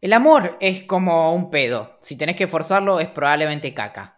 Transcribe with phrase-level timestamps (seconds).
[0.00, 1.98] El amor es como un pedo.
[2.00, 4.15] Si tenés que forzarlo, es probablemente caca.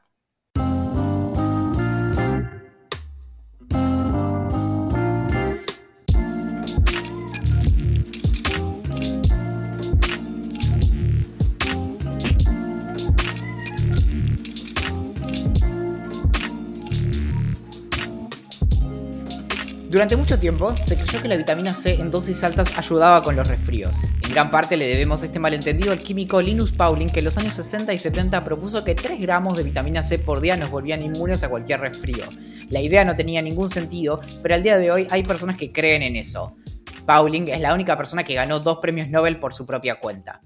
[19.99, 23.49] Durante mucho tiempo se creyó que la vitamina C en dosis altas ayudaba con los
[23.49, 24.05] resfríos.
[24.23, 27.55] En gran parte le debemos este malentendido al químico Linus Pauling que en los años
[27.55, 31.43] 60 y 70 propuso que 3 gramos de vitamina C por día nos volvían inmunes
[31.43, 32.27] a cualquier resfrío.
[32.70, 36.02] La idea no tenía ningún sentido, pero al día de hoy hay personas que creen
[36.02, 36.55] en eso.
[37.05, 40.41] Pauling es la única persona que ganó dos premios Nobel por su propia cuenta.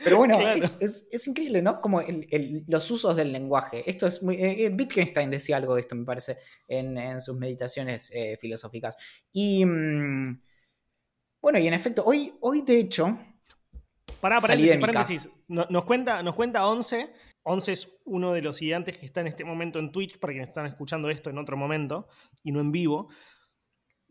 [0.04, 0.64] Pero bueno, Claro.
[0.64, 1.82] es, es- es increíble, ¿no?
[1.82, 3.90] Como el- el- los usos del lenguaje.
[3.90, 4.36] Esto es muy.
[4.36, 8.96] eh, eh, Wittgenstein decía algo de esto, me parece, en, en sus meditaciones eh, filosóficas.
[9.32, 9.66] Y.
[9.66, 10.42] mm,
[11.42, 13.18] bueno, y en efecto, hoy, hoy de hecho.
[14.20, 15.30] Pará, paréntesis, paréntesis.
[15.48, 17.12] No- Nos cuenta, nos cuenta 11.
[17.44, 20.50] 11 es uno de los gigantes que está en este momento en Twitch, para quienes
[20.50, 22.08] están escuchando esto en otro momento
[22.44, 23.10] y no en vivo.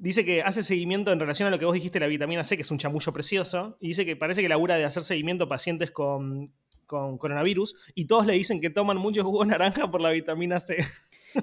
[0.01, 2.63] Dice que hace seguimiento en relación a lo que vos dijiste, la vitamina C, que
[2.63, 3.77] es un chamullo precioso.
[3.81, 6.51] Y dice que parece que labura de hacer seguimiento a pacientes con,
[6.87, 7.77] con coronavirus.
[7.95, 10.79] Y todos le dicen que toman mucho jugo naranja por la vitamina C.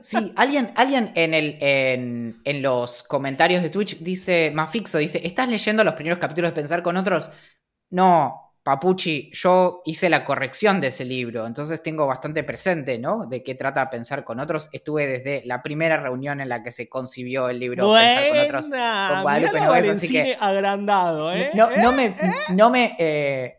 [0.02, 5.48] Sí, alguien, alguien en, el, en, en los comentarios de Twitch dice, Mafixo, dice, ¿estás
[5.48, 7.30] leyendo los primeros capítulos de Pensar con otros?
[7.92, 13.26] No, Papuchi, yo hice la corrección de ese libro, entonces tengo bastante presente, ¿no?
[13.26, 14.68] De qué trata Pensar con otros.
[14.74, 18.70] Estuve desde la primera reunión en la que se concibió el libro Pensar con otros.
[18.70, 21.52] Buena, con Guadalupe así que- agrandado, ¿eh?
[21.54, 21.96] No, no ¿Eh?
[21.96, 23.58] me, no me eh,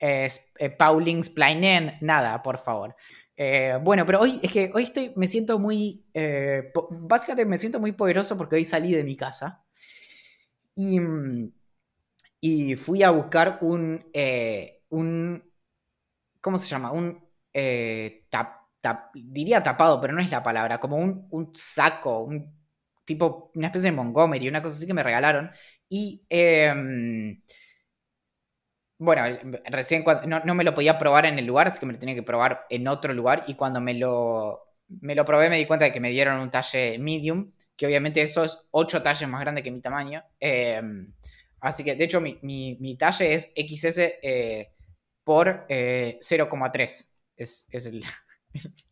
[0.00, 2.96] eh, eh, Paulings plainen nada, por favor.
[3.36, 7.80] Eh, bueno, pero hoy es que hoy estoy, me siento muy, eh, básicamente me siento
[7.80, 9.62] muy poderoso porque hoy salí de mi casa
[10.74, 11.52] y, mm,
[12.48, 15.42] y fui a buscar un, eh, un,
[16.40, 16.92] ¿cómo se llama?
[16.92, 17.20] Un,
[17.52, 22.54] eh, tap- tap- diría tapado, pero no es la palabra, como un, un saco, un
[23.04, 25.50] tipo, una especie de Montgomery, una cosa así que me regalaron.
[25.88, 27.40] Y em,
[28.98, 29.22] bueno,
[29.66, 31.98] recién cuando, no, no me lo podía probar en el lugar, así que me lo
[31.98, 33.44] tenía que probar en otro lugar.
[33.46, 36.50] Y cuando me lo, me lo probé, me di cuenta de que me dieron un
[36.50, 40.22] talle medium, que obviamente eso es 8 talles más grande que mi tamaño.
[41.60, 44.72] Así que, de hecho, mi, mi, mi talle es XS eh,
[45.24, 47.14] por eh, 0,3.
[47.36, 48.04] Es, es el.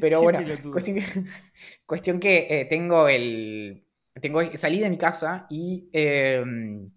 [0.00, 0.40] Pero bueno,
[0.70, 1.04] cuestión que,
[1.86, 3.82] cuestión que eh, tengo el.
[4.20, 5.88] Tengo, salí de mi casa y.
[5.92, 6.90] em,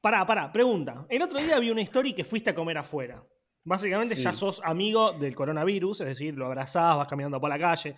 [0.00, 1.06] Pará, pará, pregunta.
[1.08, 3.24] El otro día vi una story que fuiste a comer afuera.
[3.64, 4.22] Básicamente Sí.
[4.22, 7.96] ya sos amigo del coronavirus, es decir, lo abrazás, vas caminando por la calle.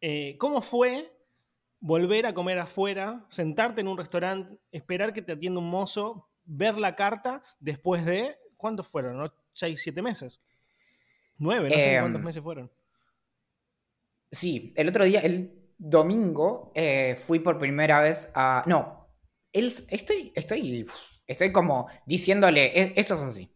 [0.00, 1.12] Eh, ¿Cómo fue
[1.82, 6.78] volver a comer afuera, sentarte en un restaurante, esperar que te atienda un mozo, ver
[6.78, 9.18] la carta después de, ¿cuántos fueron?
[9.18, 9.34] ¿No?
[9.52, 10.40] ¿Seis, siete meses?
[11.38, 12.70] Nueve, no sé Em, cuántos meses fueron.
[14.30, 18.62] Sí, el otro día, el domingo, eh, fui por primera vez a.
[18.66, 19.08] No,
[19.52, 20.86] el, estoy, estoy,
[21.26, 23.52] estoy como diciéndole, "E- esto es así.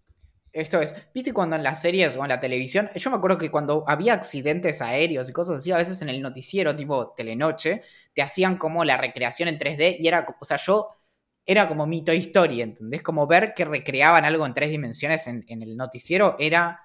[0.57, 3.51] Esto es, viste cuando en las series o en la televisión, yo me acuerdo que
[3.51, 7.83] cuando había accidentes aéreos y cosas así, a veces en el noticiero tipo Telenoche,
[8.15, 10.97] te hacían como la recreación en 3D y era, o sea, yo
[11.45, 13.03] era como mi Toy Story, ¿entendés?
[13.03, 16.81] Como ver que recreaban algo en tres dimensiones en, el noticiero era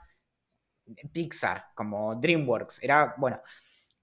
[1.14, 3.42] Pixar, como DreamWorks, era, bueno.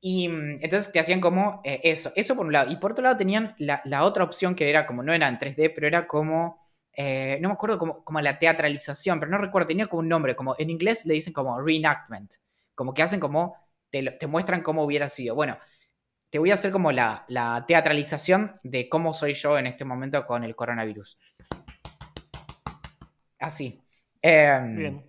[0.00, 2.70] Y mm, entonces te hacían como eh, eso, eso por un lado.
[2.72, 5.72] Y por otro lado tenían la, otra opción que era como, no era en 3D,
[5.74, 6.60] pero era como,
[7.00, 10.34] eh, no me acuerdo como, como la teatralización, pero no recuerdo, tenía como un nombre,
[10.34, 12.34] como en inglés le dicen como reenactment,
[12.74, 13.54] como que hacen como,
[13.88, 15.36] te, te muestran cómo hubiera sido.
[15.36, 15.58] Bueno,
[16.28, 17.24] te voy a hacer como la,
[17.68, 21.16] teatralización de cómo soy yo en este momento con el coronavirus.
[23.38, 23.80] Así.
[24.20, 25.06] Em, Bien.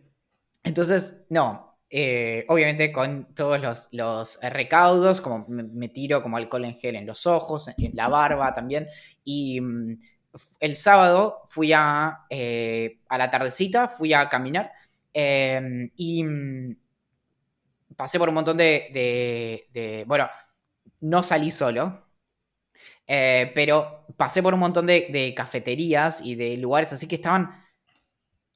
[0.64, 6.98] Entonces, no, eh, obviamente con todos los, recaudos, como me, tiro como alcohol en gel
[6.98, 8.88] en los ojos, en la barba también.
[9.24, 9.98] Y mm,
[10.60, 14.72] el sábado fui a, eh, a la tardecita, fui a caminar
[15.14, 16.76] em, y mm,
[17.96, 20.30] pasé por un montón de, bueno,
[21.02, 22.06] no salí solo,
[23.08, 27.66] eh, pero pasé por un montón de, cafeterías y de lugares así que estaban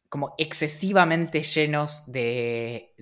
[0.09, 2.93] como excesivamente llenos de,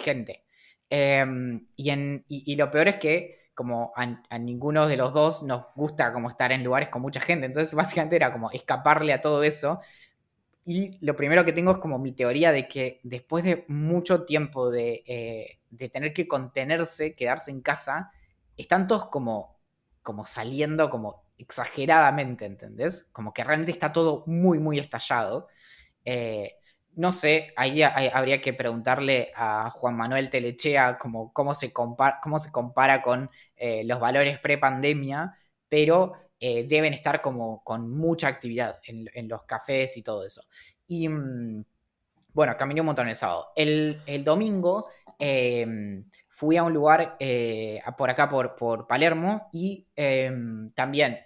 [0.00, 0.44] gente.
[0.90, 6.28] Em, y, lo peor es que como a, ninguno de los dos nos gusta como
[6.28, 7.46] estar en lugares con mucha gente.
[7.46, 9.80] Entonces básicamente era como escaparle a todo eso.
[10.66, 14.70] Y lo primero que tengo es como mi teoría de que después de mucho tiempo
[14.70, 18.12] de, eh, de tener que contenerse, quedarse en casa,
[18.58, 19.58] están todos como,
[20.02, 23.04] como saliendo como exageradamente, ¿entendés?
[23.12, 25.48] Como que realmente está todo muy, muy estallado.
[26.04, 26.56] Eh,
[26.96, 32.50] no sé, ahí, habría que preguntarle a Juan Manuel Telechea cómo, se compara, cómo se
[32.50, 35.36] compara con eh, los valores pre-pandemia,
[35.68, 40.42] pero eh, deben estar como con mucha actividad en, los cafés y todo eso.
[40.86, 41.64] Y mm,
[42.32, 43.48] bueno, caminé un montón el sábado.
[43.56, 44.88] El, domingo
[46.28, 51.18] fui a un lugar eh, por acá, por, Palermo, y em, también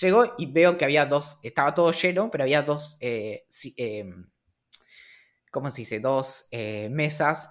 [0.00, 4.28] llego y veo que había dos, estaba todo lleno, pero había dos, em,
[5.50, 6.00] ¿cómo se dice?
[6.00, 6.48] Dos
[6.90, 7.50] mesas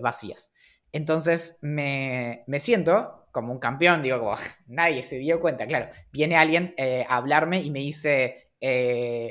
[0.00, 0.50] vacías.
[0.92, 4.36] Entonces me, me, siento como un campeón, digo, como
[4.66, 5.90] nadie se dio cuenta, claro.
[6.12, 6.74] Viene alguien
[7.08, 8.50] a hablarme y me dice,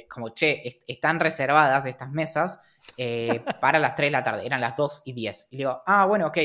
[0.10, 2.62] como, che, están reservadas estas mesas
[2.98, 5.48] eh, para las 3 de la tarde, eran las 2 y 10.
[5.52, 6.38] Y digo, ah, bueno, ok,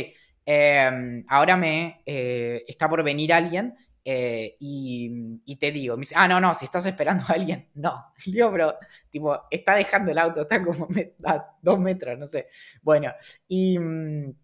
[0.45, 3.75] em, ahora me eh, está por venir alguien
[4.09, 8.13] eh, y, te digo, me dice, ah, no, no, si estás esperando a alguien, no.
[8.25, 8.79] Y digo, pero,
[9.11, 10.87] tipo, está dejando el auto, está como
[11.25, 12.49] a dos metros, no sé.
[12.83, 13.13] Bueno,
[13.49, 13.79] y...
[13.79, 14.35] Mm,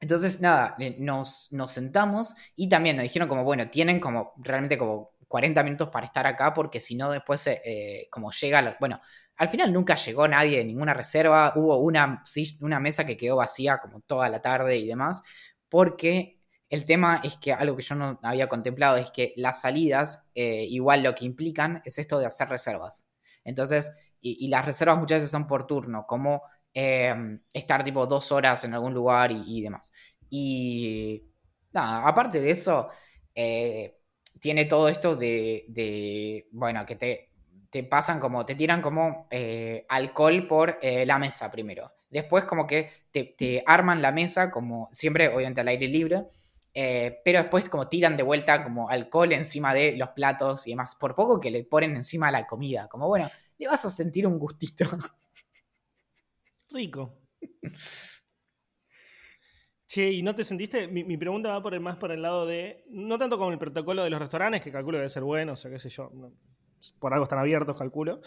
[0.00, 5.12] entonces, nada, nos, nos sentamos y también nos dijeron como, bueno, tienen como realmente como
[5.28, 7.48] 40 minutos para estar acá porque si no después
[8.10, 9.00] como llega, bueno,
[9.36, 12.24] al final nunca llegó nadie de ninguna reserva, hubo una,
[12.60, 15.22] una mesa que quedó vacía como toda la tarde y demás,
[15.68, 16.41] porque
[16.72, 20.64] el tema es que algo que yo no había contemplado es que las salidas eh,
[20.70, 23.06] igual lo que implican es esto de hacer reservas.
[23.44, 26.42] Entonces, y, las reservas muchas veces son por turno, como
[26.72, 29.92] em, estar tipo dos horas en algún lugar y, demás.
[30.30, 31.24] Y
[31.72, 32.88] nada, aparte de eso,
[33.34, 33.98] eh,
[34.40, 37.32] tiene todo esto de, bueno, que te,
[37.68, 41.92] te pasan como, te tiran como eh, alcohol por eh, la mesa primero.
[42.08, 46.24] Después como que te, arman la mesa como siempre, obviamente al aire libre,
[46.74, 50.96] eh, pero después como tiran de vuelta como alcohol encima de los platos y demás.
[50.96, 52.88] Por poco que le ponen encima la comida.
[52.88, 54.84] Como bueno, le vas a sentir un gustito.
[56.70, 57.18] Rico.
[59.86, 60.88] Che, ¿y no te sentiste?
[60.88, 62.84] Mi, pregunta va por el, más por el lado de.
[62.88, 65.70] No tanto como el protocolo de los restaurantes, que calculo debe ser bueno, o sea,
[65.70, 66.10] qué sé yo
[66.98, 68.20] por algo están abiertos, calculo,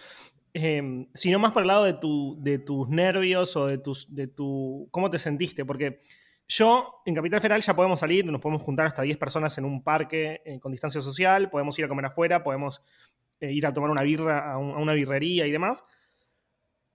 [0.54, 4.28] em, sino más por el lado de, tu, de tus nervios o de, tus, de
[4.28, 4.88] tu...
[4.92, 5.66] ¿Cómo te sentiste?
[5.66, 6.00] Porque
[6.48, 9.84] yo, en Capital Federal ya podemos salir, nos podemos juntar hasta 10 personas en un
[9.84, 12.82] parque eh, con distancia social, podemos ir a comer afuera, podemos
[13.40, 15.84] eh, ir a tomar una birra a, una birrería y demás.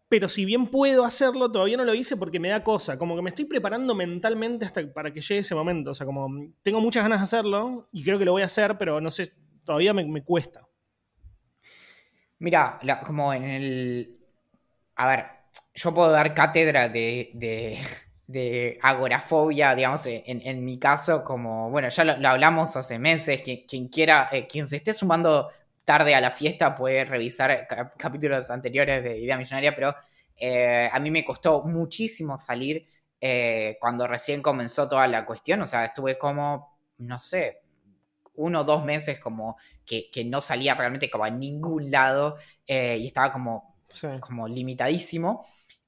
[0.09, 2.99] Pero si bien puedo hacerlo, todavía no lo hice porque me da cosa.
[2.99, 5.93] Como que me estoy preparando mentalmente hasta para que llegue ese momento.
[5.93, 6.29] O sea, como
[6.63, 9.31] tengo muchas ganas de hacerlo y creo que lo voy a hacer, pero no sé,
[9.65, 10.67] todavía me cuesta.
[12.41, 14.19] Mira, como en el.
[14.97, 15.27] A ver,
[15.75, 17.79] yo puedo dar cátedra de,
[18.83, 21.71] agorafobia, digamos, en, mi caso, como.
[21.71, 23.43] Bueno, ya lo, hablamos hace meses.
[23.43, 25.51] Quien, quiera, eh, quien se esté sumando
[25.85, 29.95] tarde a la fiesta puede revisar capítulos anteriores de Idea Millonaria, pero
[30.37, 32.87] eh, a mí me costó muchísimo salir
[33.21, 35.61] eh, cuando recién comenzó toda la cuestión.
[35.63, 37.63] O sea, estuve como, no sé,
[38.37, 43.33] uno o dos meses como que, no salía realmente como a ningún lado y estaba
[43.33, 43.77] como,
[44.21, 45.45] como limitadísimo.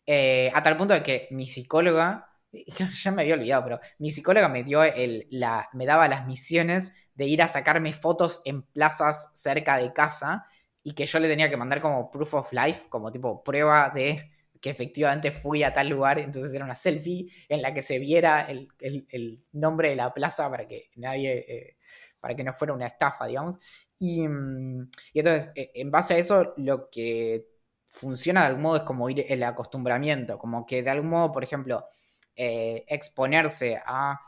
[0.08, 2.31] A tal punto de que mi psicóloga,
[3.02, 6.94] ya me había olvidado, pero mi psicóloga me dio el, la, me daba las misiones
[7.14, 10.46] de ir a sacarme fotos en plazas cerca de casa
[10.82, 14.30] y que yo le tenía que mandar como proof of life, como tipo prueba de
[14.60, 18.46] que efectivamente fui a tal lugar, entonces era una selfie en la que se viera
[18.48, 21.76] el, nombre de la plaza para que nadie, eh,
[22.20, 23.58] para que no fuera una estafa, digamos.
[23.98, 27.48] Y, mm, entonces, eh, en base a eso, lo que
[27.88, 31.44] funciona de algún modo es como ir el acostumbramiento, como que de algún modo, por
[31.44, 31.86] ejemplo,
[32.36, 34.20] eh, exponerse a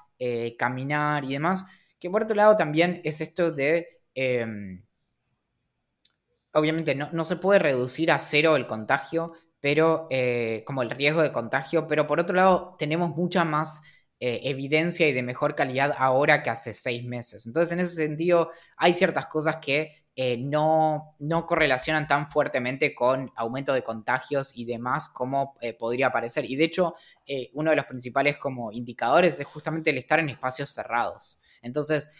[0.58, 1.66] caminar y demás,
[1.98, 4.82] que por otro lado también es esto de em,
[6.54, 11.32] obviamente no, se puede reducir a cero el contagio, pero eh, como el riesgo de
[11.32, 13.82] contagio, pero por otro lado tenemos mucha más
[14.26, 17.44] eh, evidencia y de mejor calidad ahora que hace seis meses.
[17.44, 23.30] Entonces en ese sentido hay ciertas cosas que eh, no, no, correlacionan tan fuertemente con
[23.36, 26.50] aumento de contagios y demás como podría parecer.
[26.50, 26.94] Y de hecho
[27.52, 31.38] uno de los principales como indicadores es justamente el estar en espacios cerrados.
[31.60, 32.10] Entonces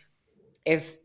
[0.62, 1.02] es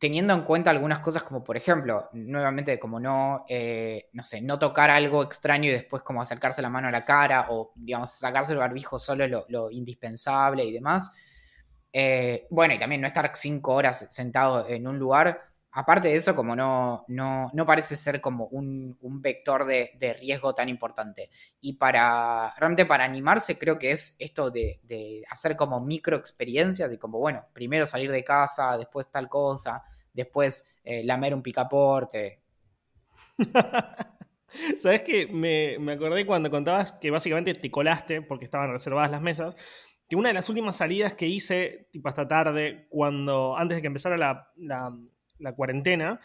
[0.00, 4.58] teniendo en cuenta algunas cosas como por ejemplo, nuevamente como no, eh, no sé, no
[4.58, 8.54] tocar algo extraño y después como acercarse la mano a la cara o digamos sacarse
[8.54, 11.12] el barbijo solo lo, indispensable y demás.
[11.92, 15.49] Eh, bueno, y también no estar cinco horas sentado en un lugar.
[15.72, 20.68] Aparte de eso, como no, no, no parece ser como un, vector de, riesgo tan
[20.68, 21.30] importante.
[21.60, 26.92] Y para, realmente para animarse creo que es esto de, de hacer como micro experiencias
[26.92, 32.42] y como, bueno, primero salir de casa, después tal cosa, después eh, lamer un picaporte.
[34.76, 35.26] ¿Sabes qué?
[35.26, 39.56] Me, acordé cuando contabas que básicamente te colaste porque estaban reservadas las mesas.
[40.08, 43.86] Que una de las últimas salidas que hice, tipo hasta tarde, cuando, antes de que
[43.86, 44.98] empezara la,
[45.54, 46.20] cuarentena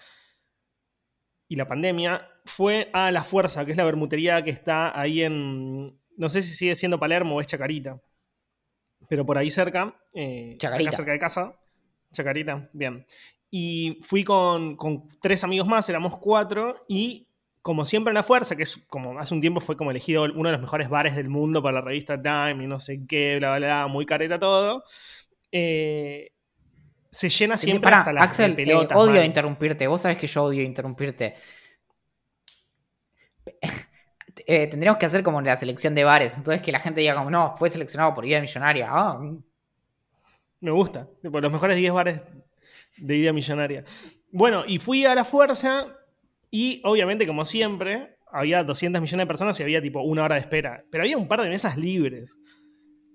[1.47, 5.99] y la pandemia, fue a La Fuerza, que es la bermutería que está ahí en.
[6.17, 8.01] No sé si sigue siendo Palermo o es Chacarita.
[9.07, 9.95] Pero por ahí cerca.
[10.13, 10.91] Eh, Chacarita.
[10.91, 11.59] cerca de casa.
[12.11, 13.05] Chacarita, bien.
[13.51, 14.77] Y fui con,
[15.21, 17.27] tres amigos más, éramos cuatro, y
[17.61, 20.49] como siempre en la fuerza, que es como hace un tiempo fue como elegido uno
[20.49, 23.57] de los mejores bares del mundo para la revista Time y no sé qué, bla,
[23.57, 24.83] bla, bla, muy careta todo.
[25.51, 26.34] Eh,
[27.15, 29.87] se llena siempre hasta la Axel, eh, odio interrumpirte.
[29.87, 31.35] Vos sabés que yo odio interrumpirte.
[34.47, 36.37] Eh, tendríamos que hacer como la selección de bares.
[36.37, 38.87] Entonces que la gente diga como, no, fue seleccionado por Idea Millonaria.
[38.91, 39.41] Ah, mm.
[40.59, 41.07] Me gusta.
[41.23, 42.21] los mejores 10 bares
[42.97, 43.85] de idea millonaria.
[44.31, 45.87] Bueno, y fui a la fuerza
[46.51, 50.41] y obviamente, como siempre, había 200 millones de personas y había tipo una hora de
[50.41, 50.83] espera.
[50.91, 52.37] Pero había un par de mesas libres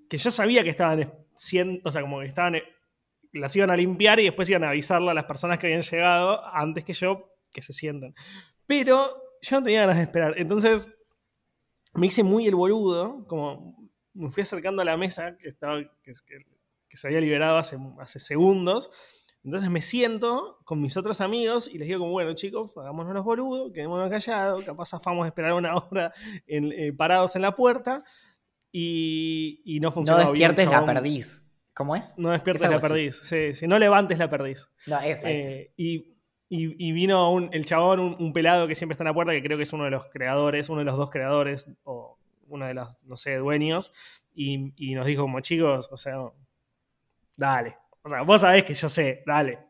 [0.09, 1.12] que yo sabía que estaban,
[1.85, 2.57] o sea, como que estaban,
[3.32, 6.44] las iban a limpiar y después iban a avisarle a las personas que habían llegado
[6.54, 8.14] antes que yo que se sientan.
[8.66, 9.06] Pero
[9.42, 10.34] yo no tenía ganas de esperar.
[10.37, 10.88] Entonces
[11.94, 16.14] me hice muy el boludo, como me fui acercando a la mesa que, estaba, que,
[16.96, 18.90] se había liberado hace, hace segundos
[19.42, 23.25] entonces me siento con mis otros amigos y les digo como, bueno chicos, hagámonos los
[23.25, 26.12] boludos, quedémonos callados, capaz afamos esperar una hora
[26.46, 28.04] eh, parados en la puerta
[28.70, 30.25] y, no funciona.
[30.25, 31.50] No despiertes la perdiz.
[31.75, 32.17] ¿Cómo es?
[32.19, 34.69] No despiertes la perdiz, sí, si no levantes la perdiz.
[34.87, 36.17] No, es eh, y,
[36.49, 39.62] y, vino el chabón, un, pelado que siempre está en la puerta, que creo que
[39.62, 43.17] es uno de los creadores, uno de los dos creadores, o uno de los, no
[43.17, 43.93] sé, dueños,
[44.35, 46.17] y, y nos dijo como chicos, o sea,
[47.37, 49.70] dale, o sea, vos sabés que yo sé, dale.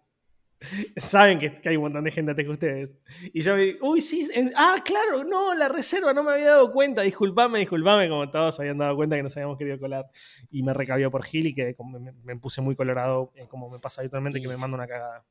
[0.97, 2.97] Saben que, hay un montón de gente antes que ustedes.
[3.33, 6.71] Y yo me digo, uy, sí, ah, claro, no, la reserva, no me había dado
[6.71, 10.11] cuenta, disculpame, disculpame, como todos habían dado cuenta que nos habíamos querido colar.
[10.51, 11.77] Y me recabió por Gil y que
[12.25, 15.25] me, puse muy colorado, eh, como me pasa habitualmente, que me manda una cagada.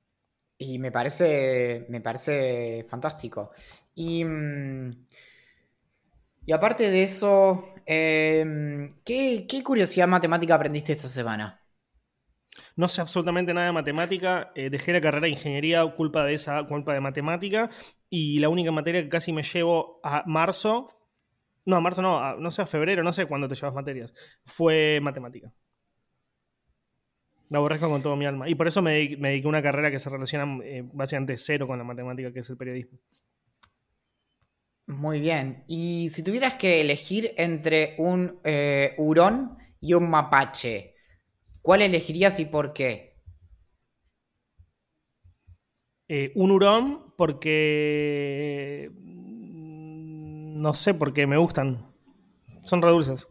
[0.57, 3.51] Y me parece, me parece fantástico.
[3.95, 4.91] Y, mm,
[6.45, 11.58] y aparte de eso, em, ¿qué, ¿qué curiosidad matemática aprendiste esta semana?
[12.79, 14.53] No sé absolutamente nada de matemática.
[14.55, 17.69] Eh, dejé la carrera de ingeniería culpa de esa culpa de matemática.
[18.09, 20.87] Y la única materia que casi me llevo a marzo.
[21.65, 24.13] No, a marzo no, no sé, a febrero, no sé cuándo te llevas materias.
[24.45, 25.51] Fue matemática.
[27.49, 28.47] La aborrezco con todo mi alma.
[28.47, 31.77] Y por eso me, dediqué a una carrera que se relaciona eh, básicamente cero con
[31.77, 32.97] la matemática, que es el periodismo.
[34.87, 35.65] Muy bien.
[35.67, 40.95] Y si tuvieras que elegir entre un eh, hurón y un mapache,
[41.69, 43.13] ¿Cuál elegirías y por qué?
[46.07, 48.89] Eh, un hurón porque...
[48.91, 51.93] Mm, no sé, porque me gustan.
[52.63, 53.27] Son re dulces.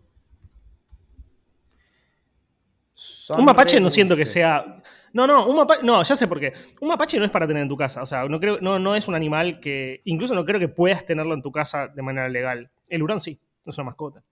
[3.31, 4.85] un mapache no siento que sea...
[5.13, 6.53] No, no, un mapache, no, ya sé por qué.
[6.81, 8.03] Un mapache no es para tener en tu casa.
[8.03, 10.01] O sea, no, creo, no, no es un animal que.
[10.05, 12.71] Incluso no creo que puedas tenerlo en tu casa de manera legal.
[12.89, 14.23] El hurón sí, no es una mascota.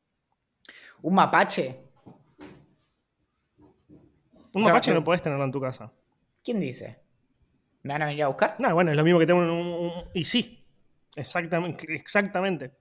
[1.02, 1.85] ¿Un mapache?
[4.56, 5.92] Un mapache no podés tenerlo en tu casa.
[6.44, 6.98] ¿Quién dice?
[7.82, 8.56] ¿Me van a venir a buscar?
[8.58, 10.64] No, bueno, es lo mismo que tengo un, un- un- Y sí,
[11.14, 11.86] exactamente.
[11.94, 12.72] exactamente.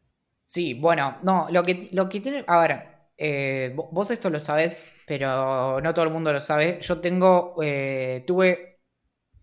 [0.47, 2.43] Sí, bueno, no, lo que, lo que tiene.
[2.47, 6.79] A ver, eh, vo- vos esto lo sabés, pero no todo el mundo lo sabe.
[6.81, 7.55] Yo tengo.
[7.63, 8.79] eh, tuve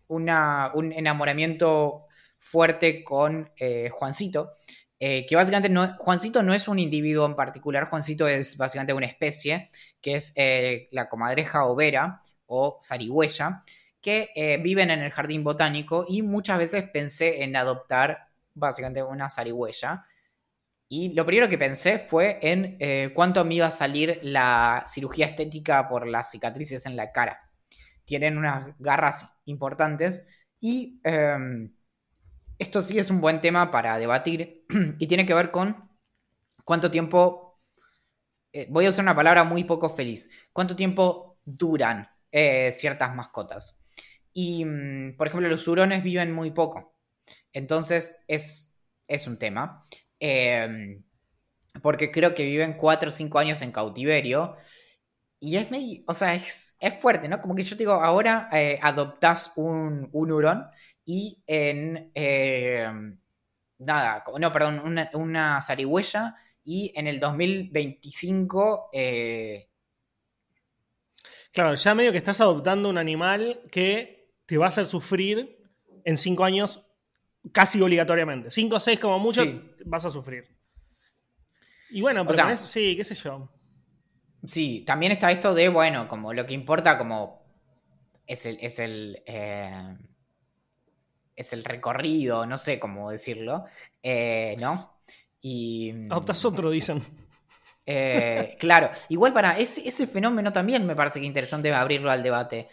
[0.09, 2.07] una, un enamoramiento
[2.39, 4.53] fuerte con eh, Juancito.
[5.05, 5.97] Eh, que básicamente no.
[5.99, 9.69] Juancito no es un individuo en particular, Juancito es básicamente una especie,
[10.01, 13.65] que es eh, la comadreja overa o zarigüeya,
[14.01, 19.29] que eh, viven en el jardín botánico y muchas veces pensé en adoptar básicamente una
[19.29, 20.07] zarigüeya.
[20.89, 22.79] Y lo primero que pensé fue en
[23.13, 27.51] cuánto me iba a salir la cirugía estética por las cicatrices en la cara.
[28.05, 30.25] Tienen unas garras importantes
[30.61, 31.37] y eh,
[32.63, 34.65] esto sí es un buen tema para debatir
[34.99, 35.91] y tiene que ver con
[36.65, 37.61] cuánto tiempo,
[38.53, 43.85] eh, voy a usar una palabra muy poco feliz, cuánto tiempo duran eh, ciertas mascotas.
[44.33, 46.95] Y, mm, por ejemplo, los hurones viven muy poco.
[47.53, 48.77] Entonces es,
[49.07, 49.85] es un tema.
[50.21, 51.03] Eh,
[51.81, 54.57] porque creo que viven 4 o 5 años en cautiverio.
[55.41, 57.41] Y es medio, o sea, es, es fuerte, ¿no?
[57.41, 60.67] Como que yo te digo, ahora eh, adoptás un, un hurón
[61.05, 62.11] y en...
[62.15, 62.89] eh,
[63.79, 68.91] nada, no, perdón, una, una zarigüeya y en el 2025...
[68.93, 69.69] eh,
[71.53, 75.59] Claro, ya medio que estás adoptando un animal que te va a hacer sufrir
[76.05, 76.89] en cinco años
[77.53, 78.51] casi obligatoriamente.
[78.51, 79.61] Cinco o seis como mucho Sí.
[79.85, 80.45] vas a sufrir.
[81.91, 83.51] Y bueno, pero sea- con eso- sí, qué sé yo.
[84.45, 87.43] Sí, también está esto de, bueno, como lo que importa como
[88.27, 89.97] es el, es el, eh,
[91.37, 93.65] es el recorrido, no sé cómo decirlo,
[94.03, 95.01] eh, ¿no?
[95.41, 95.93] Y...
[96.11, 97.03] Adoptas otro, dicen.
[97.87, 102.23] eh, claro, igual para ese, ese fenómeno también me parece que es interesante abrirlo al
[102.23, 102.69] debate.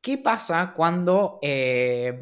[0.00, 1.38] ¿Qué pasa cuando...
[1.42, 2.18] eh,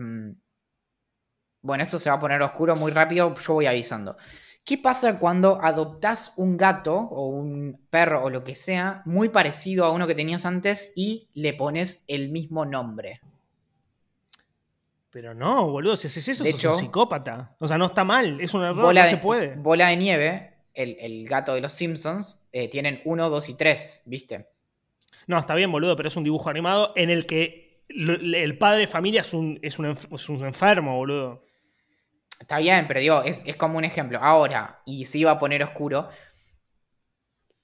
[1.62, 4.16] bueno, eso se va a poner oscuro muy rápido, yo voy avisando.
[4.64, 9.84] ¿Qué pasa cuando adoptás un gato o un perro o lo que sea muy parecido
[9.84, 13.20] a uno que tenías antes y le pones el mismo nombre?
[15.12, 17.54] Pero no, boludo, si haces eso De sos hecho- un psicópata.
[17.60, 19.54] O sea, no está mal, es un error, Bola no de, se puede.
[19.56, 24.02] Bola de nieve, el, el gato de los Simpsons, eh, tienen uno, dos y tres,
[24.06, 24.48] ¿viste?
[25.26, 28.86] No, está bien, boludo, pero es un dibujo animado en el que el padre de
[28.86, 31.44] familia es un, es un, es un enfermo, boludo.
[32.40, 34.18] Está bien, pero digo, es, es como un ejemplo.
[34.20, 36.08] Ahora, y se iba a poner oscuro,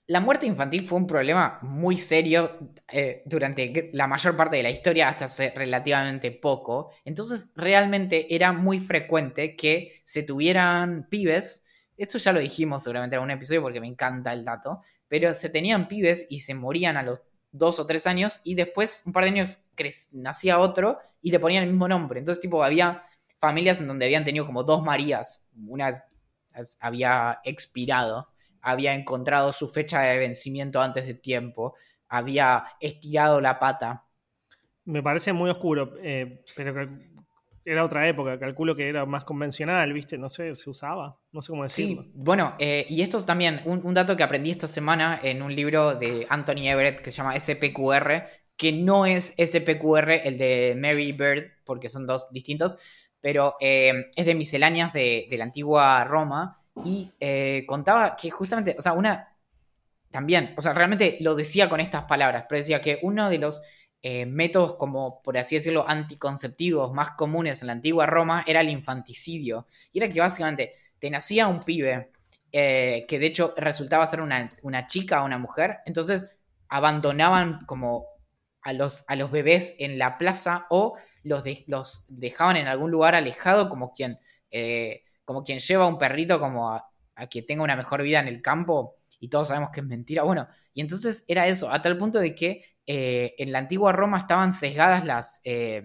[0.09, 4.71] la muerte infantil fue un problema muy serio eh, durante la mayor parte de la
[4.71, 6.91] historia, hasta hace relativamente poco.
[7.05, 11.63] Entonces, realmente era muy frecuente que se tuvieran pibes.
[11.99, 14.81] Esto ya lo dijimos seguramente en algún episodio porque me encanta el dato.
[15.09, 17.21] Pero se tenían pibes y se morían a los
[17.53, 19.59] dos o tres años y después, un par de años,
[20.13, 22.21] nacía otro y le ponían el mismo nombre.
[22.21, 23.05] Entonces, tipo, había
[23.41, 25.51] familias en donde habían tenido como dos Marías.
[25.67, 25.93] Una
[26.81, 28.29] había expirado,
[28.69, 31.75] había encontrado su fecha de vencimiento antes de tiempo,
[32.09, 34.05] había estirado la pata.
[34.85, 36.89] Me parece muy oscuro, eh, pero
[37.65, 40.17] era otra época, calculo que era más convencional, ¿viste?
[40.17, 42.03] No sé, se usaba, no sé cómo decirlo.
[42.03, 45.43] Sí, bueno, eh, y esto es también un, un dato que aprendí esta semana en
[45.43, 48.27] un libro de Anthony Everett que se llama SPQR,
[48.57, 52.79] que no es SPQR el de Mary Bird, porque son dos distintos,
[53.21, 58.77] pero eh, es de misceláneas de, de la antigua Roma y eh, contaba que justamente,
[58.79, 59.37] o sea, una,
[60.11, 63.63] también, o sea, realmente lo decía con estas palabras, pero decía que uno de los
[64.03, 68.71] eh, métodos como, por así decirlo, anticonceptivos más comunes en la antigua Roma era el
[68.71, 69.67] infanticidio.
[69.93, 72.11] Y era que básicamente te nacía un pibe
[72.53, 76.31] eh, que de hecho resultaba ser una, una chica o una mujer, entonces
[76.69, 78.07] abandonaban como
[78.63, 83.15] a los, a los bebés en la plaza o los, los dejaban en algún lugar
[83.15, 84.19] alejado como quien,
[84.51, 86.89] eh, como quien lleva a un perrito como a,
[87.31, 90.23] que tenga una mejor vida en el campo y todos sabemos que es mentira.
[90.23, 94.19] Bueno, y entonces era eso, a tal punto de que eh, en la antigua Roma
[94.19, 95.83] estaban sesgadas las, eh,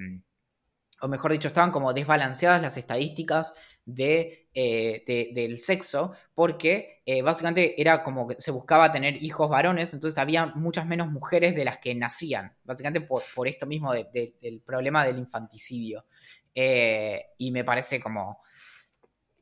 [1.02, 3.54] o mejor dicho, estaban como desbalanceadas las estadísticas
[3.86, 9.94] de, eh, de- del sexo, porque básicamente era como que se buscaba tener hijos varones,
[9.94, 14.06] entonces había muchas menos mujeres de las que nacían, básicamente por, por esto mismo de-
[14.14, 16.06] de- del problema del infanticidio.
[17.38, 18.42] Y me parece como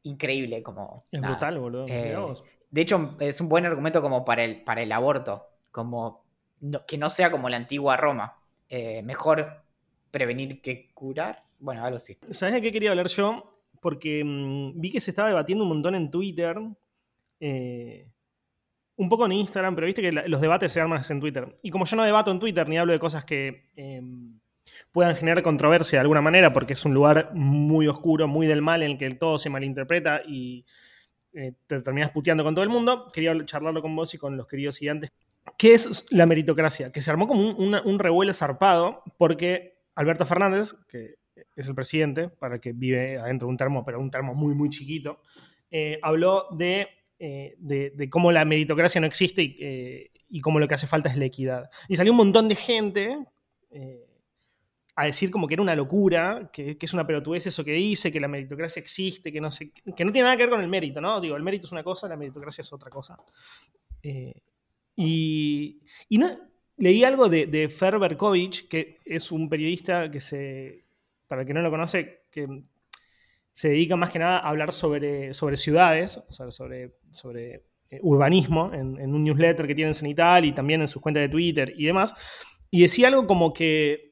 [0.03, 1.05] increíble, como...
[1.11, 1.33] Es nada.
[1.33, 1.85] brutal, boludo.
[1.89, 2.15] Eh.
[2.69, 6.23] De hecho, es un buen argumento como para el, para el aborto, como
[6.61, 8.37] no- que no sea como la antigua Roma.
[8.69, 9.61] Eh, mejor
[10.09, 11.43] prevenir que curar.
[11.59, 12.17] Bueno, algo así.
[12.31, 13.57] ¿Sabes de qué quería hablar yo?
[13.81, 16.57] Porque mm, vi que se estaba debatiendo un montón en Twitter.
[17.39, 18.07] eh,
[18.97, 21.55] un poco en Instagram, pero viste que la- los debates se arman en Twitter.
[21.63, 24.01] Y como yo no debato en Twitter ni hablo de cosas que, eh,
[24.91, 28.83] puedan generar controversia de alguna manera, porque es un lugar muy oscuro, muy del mal,
[28.83, 30.65] en el que todo se malinterpreta y
[31.33, 33.09] eh, te terminas puteando con todo el mundo.
[33.11, 35.11] Quería charlarlo con vos y con los queridos gigantes.
[35.57, 36.91] ¿Qué es la meritocracia?
[36.91, 41.15] Que se armó como un, revuelo zarpado, porque Alberto Fernández, que
[41.55, 44.53] es el presidente, para el que vive adentro de un termo, pero un termo muy,
[44.53, 45.21] muy chiquito,
[45.71, 50.67] eh, habló de, eh, de, de, cómo la meritocracia no existe y, y, cómo lo
[50.67, 51.69] que hace falta es la equidad.
[51.87, 53.17] Y salió un montón de gente
[55.01, 58.19] a decir como que era una locura, que, es una pelotudez eso que dice, que
[58.19, 61.19] la meritocracia existe, que no, que no tiene nada que ver con el mérito, ¿no?
[61.19, 63.17] Digo, el mérito es una cosa, la meritocracia es otra cosa.
[64.95, 66.27] y, y no,
[66.77, 67.95] leí algo de, de Fer
[68.69, 70.85] que es un periodista que se,
[71.27, 72.63] para el que no lo conoce, que
[73.53, 77.99] se dedica más que nada a hablar sobre, sobre ciudades, o sea, sobre, sobre eh,
[78.01, 81.29] urbanismo, en, en, un newsletter que tiene en Cenital y también en sus cuentas de
[81.29, 82.15] Twitter y demás.
[82.69, 84.10] Y decía algo como que,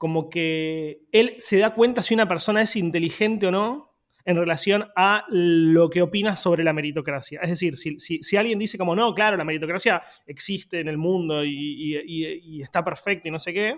[0.00, 3.92] como que él se da cuenta si una persona es inteligente o no
[4.24, 7.38] en relación a lo que opina sobre la meritocracia.
[7.42, 10.96] Es decir, si, si, si alguien dice como, no, claro, la meritocracia existe en el
[10.96, 13.76] mundo y, y, y está perfecta y no sé qué,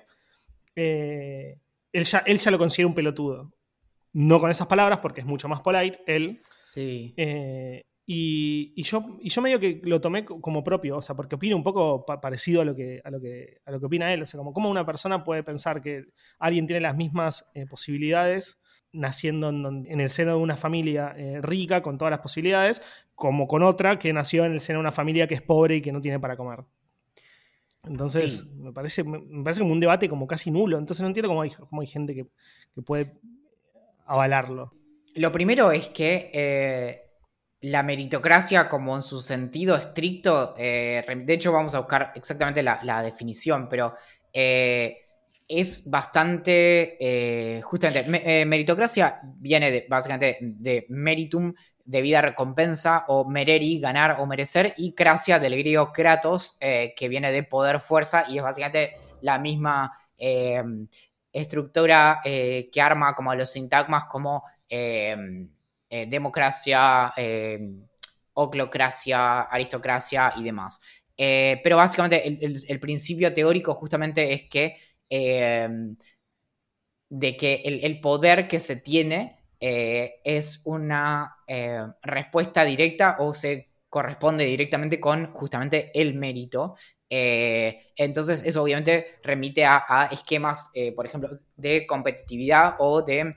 [0.77, 1.59] eh,
[1.93, 3.53] él, ya, él ya lo considera un pelotudo
[4.13, 6.37] no con esas palabras porque es mucho más polite, él.
[6.37, 7.15] Sí.
[7.17, 7.83] Eh,
[8.15, 11.57] y, y, yo, y yo medio que lo tomé como propio, o sea, porque opino
[11.57, 14.21] un poco pa parecido a lo, que, a, lo que, a lo que opina él.
[14.21, 16.05] O sea, como cómo una persona puede pensar que
[16.39, 18.61] alguien tiene las mismas eh, posibilidades
[18.93, 22.83] naciendo en, en, el seno de una familia eh, rica, con todas las posibilidades,
[23.15, 25.81] como con otra que nació en el seno de una familia que es pobre y
[25.81, 26.65] que no tiene para comer.
[27.85, 28.51] Entonces, sí.
[28.57, 30.77] me, parece, me parece como un debate como casi nulo.
[30.77, 32.27] Entonces no entiendo cómo hay, cómo hay gente que,
[32.75, 33.19] que puede
[34.05, 34.75] avalarlo?
[35.15, 37.02] Lo primero es que eh,
[37.63, 43.03] la meritocracia, como en su sentido estricto, eh, de hecho vamos a buscar exactamente la,
[43.03, 43.95] definición, pero
[44.33, 44.99] eh,
[45.47, 53.79] es bastante, eh, justamente, me, meritocracia viene de, básicamente de meritum, debida recompensa, o mereri,
[53.79, 58.43] ganar o merecer, y cracia del griego kratos, que viene de poder, fuerza, y es
[58.43, 59.93] básicamente la misma
[61.33, 64.45] estructura que arma como los sintagmas como
[65.93, 67.13] eh, eh, democracia,
[68.35, 70.81] oclocracia, aristocracia y demás.
[71.17, 74.77] pero básicamente el, principio teórico justamente es que
[77.11, 81.37] de que el, poder que se tiene es una
[82.03, 86.77] respuesta directa o se corresponde directamente con justamente el mérito.
[87.11, 93.37] Eh, entonces, eso obviamente remite a, esquemas, eh, por ejemplo, de competitividad o de,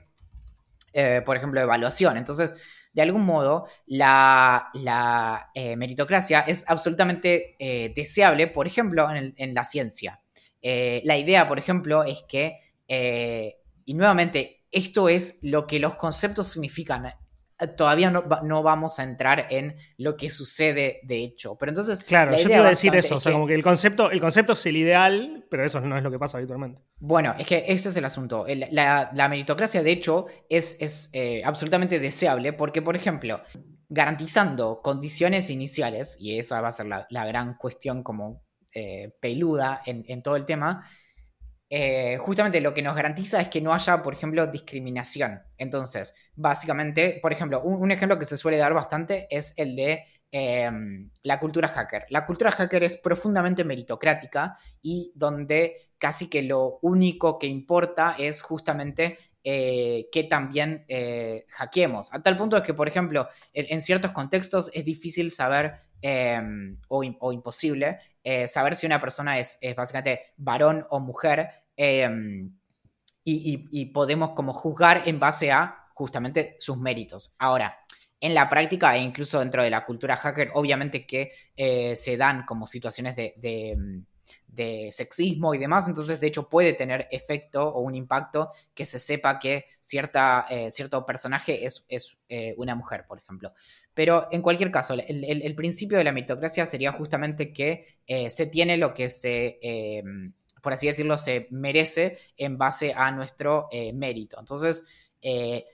[0.98, 2.16] eh, por ejemplo, evaluación.
[2.16, 2.56] Entonces,
[2.94, 9.66] de algún modo, la, la eh, meritocracia es absolutamente eh, deseable, por ejemplo, en, la
[9.66, 10.22] ciencia.
[10.62, 12.60] la idea, por ejemplo, es que,
[13.84, 17.12] y nuevamente, esto es lo que los conceptos significan
[17.76, 21.56] todavía no, no, vamos a entrar en lo que sucede de hecho.
[21.56, 22.00] Pero entonces.
[22.00, 23.16] Claro, yo te iba a decir eso.
[23.16, 25.96] O sea, que, como que el concepto, el concepto es el ideal, pero eso no
[25.96, 26.82] es lo que pasa habitualmente.
[26.98, 28.46] Bueno, es que ese es el asunto.
[28.46, 33.40] El, la, la, meritocracia, de hecho, es, es eh, absolutamente deseable porque, por ejemplo,
[33.88, 38.42] garantizando condiciones iniciales, y esa va a ser la, la gran cuestión como
[38.72, 40.84] eh, peluda en, en todo el tema
[41.68, 45.42] eh, justamente lo que nos garantiza es que no haya, por ejemplo, discriminación.
[45.58, 50.70] Entonces, básicamente, por ejemplo, un, ejemplo que se suele dar bastante es el de eh,
[51.22, 52.06] la cultura hacker.
[52.10, 58.42] La cultura hacker es profundamente meritocrática y donde casi que lo único que importa es
[58.42, 62.12] justamente eh, que también eh, hackeemos.
[62.12, 65.74] A tal punto es que, por ejemplo, en, ciertos contextos es difícil saber
[66.88, 72.10] o, o, imposible eh, saber si una persona es, básicamente varón o mujer eh,
[73.22, 77.36] y, podemos como juzgar en base a justamente sus méritos.
[77.38, 77.78] Ahora,
[78.18, 82.44] en la práctica e incluso dentro de la cultura hacker, obviamente que eh, se dan
[82.44, 83.78] como situaciones de, de,
[84.48, 88.98] de, sexismo y demás, entonces de hecho puede tener efecto o un impacto que se
[88.98, 93.52] sepa que cierta, eh, cierto personaje es, es eh, una mujer, por ejemplo.
[93.94, 98.46] Pero en cualquier caso, el, el, principio de la meritocracia sería justamente que eh, se
[98.46, 99.58] tiene lo que se,
[100.62, 104.38] por así decirlo, se merece en base a nuestro mérito.
[104.38, 104.84] Entonces,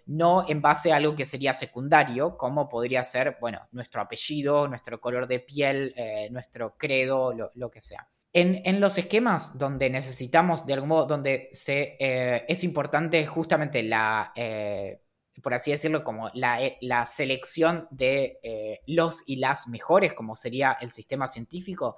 [0.06, 5.00] no en base a algo que sería secundario, como podría ser, bueno, nuestro apellido, nuestro
[5.00, 5.92] color de piel,
[6.30, 8.08] nuestro credo, lo, lo que sea.
[8.34, 15.02] En, los esquemas donde necesitamos, de algún modo, donde eh, es importante justamente la, eh,
[15.42, 20.78] por así decirlo, como la, la selección de eh, los y las mejores, como sería
[20.80, 21.96] el sistema científico,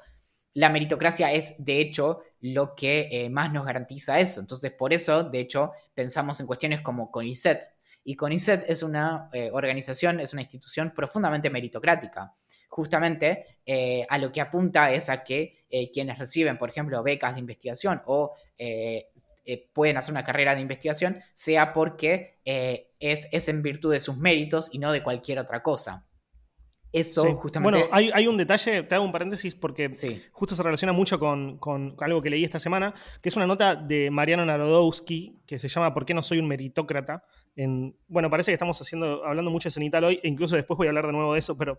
[0.54, 4.40] la meritocracia es, de hecho, lo que eh, más nos garantiza eso.
[4.40, 7.68] Entonces, por eso, de hecho, pensamos en cuestiones como CONICET.
[8.04, 12.34] Y CONICET es una eh, organización, es una institución profundamente meritocrática.
[12.74, 17.40] Justamente eh, a lo que apunta es a que quienes reciben, por ejemplo, becas de
[17.40, 18.34] investigación o
[19.72, 24.70] pueden hacer una carrera de investigación, sea porque es, es en virtud de sus méritos
[24.72, 26.04] y no de cualquier otra cosa.
[26.94, 27.80] Eso justamente.
[27.80, 29.90] Bueno, hay, un detalle, te hago un paréntesis porque
[30.30, 31.58] justo se relaciona mucho con,
[31.98, 35.92] algo que leí esta semana, que es una nota de Mariano Narodowski que se llama
[35.92, 37.24] ¿Por qué no soy un meritócrata?
[37.56, 40.86] En, bueno, parece que estamos haciendo, hablando mucho de Cenital hoy, e incluso después voy
[40.86, 41.78] a hablar de nuevo de eso, pero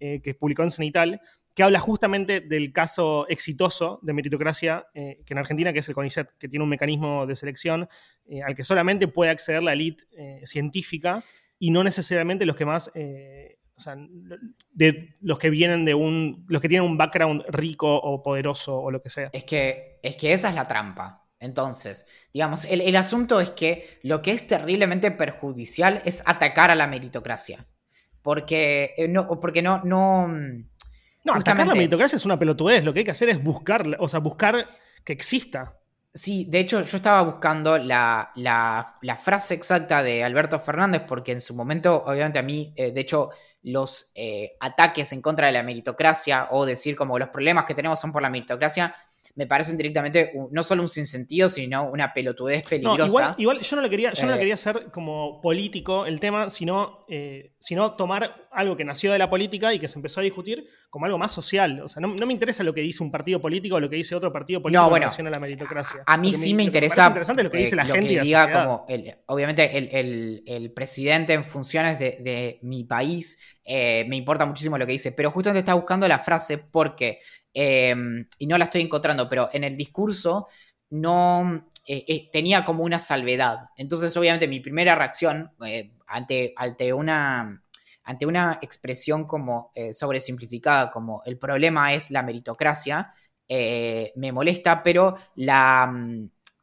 [0.00, 1.20] eh, que publicó en Cenital,
[1.54, 5.94] que habla justamente del caso exitoso de meritocracia eh, que en Argentina, que es el
[5.94, 7.88] CONICET, que tiene un mecanismo de selección
[8.26, 10.04] eh, al que solamente puede acceder la élite
[10.44, 11.22] científica
[11.58, 12.90] y no necesariamente los que más
[13.76, 13.96] o sea,
[14.72, 16.44] de los que vienen de un.
[16.48, 19.30] los que tienen un background rico o poderoso o lo que sea.
[19.32, 21.26] Es que, es que esa es la trampa.
[21.40, 26.86] Entonces, digamos, el, asunto es que lo que es terriblemente perjudicial es atacar a la
[26.86, 27.66] meritocracia.
[28.22, 30.28] Porque eh, no, porque no, no.
[30.28, 32.84] No, atacar la meritocracia es una pelotudez.
[32.84, 34.66] Lo que hay que hacer es buscar, o sea, buscar
[35.04, 35.78] que exista.
[36.16, 38.30] Sí, de hecho yo estaba buscando la,
[39.20, 43.30] frase exacta de Alberto Fernández porque en su momento, obviamente a mí, eh, de hecho,
[43.62, 47.98] los eh, ataques en contra de la meritocracia o decir como los problemas que tenemos
[47.98, 48.94] son por la meritocracia,
[49.36, 53.34] me parecen directamente no solo un sinsentido, sino una pelotudez peligrosa.
[53.36, 54.38] igual, yo no lo quería, yo no lo eh.
[54.38, 59.28] quería hacer como político el tema, sino, eh, sino tomar algo que nació de la
[59.28, 61.80] política y que se empezó a discutir como algo más social.
[61.80, 64.14] O sea, no, me interesa lo que dice un partido político o lo que dice
[64.14, 66.04] otro partido político no, bueno, en relación a la meritocracia.
[66.06, 67.08] A, mí sí me, interesa.
[67.08, 68.06] interesante lo que dice la gente.
[68.06, 68.86] Que diga como
[69.26, 75.12] obviamente el, presidente en funciones de, mi país eh, me importa muchísimo lo que dice,
[75.12, 77.20] pero justamente está buscando la frase porque
[77.54, 80.48] Em, y no la estoy encontrando, pero en el discurso
[80.90, 83.70] no eh, eh, tenía como una salvedad.
[83.76, 85.52] Entonces, obviamente, mi primera reacción
[86.06, 87.62] ante, ante, una,
[88.02, 93.14] ante una expresión como sobresimplificada, como el problema es la meritocracia,
[93.48, 95.92] me molesta, pero la,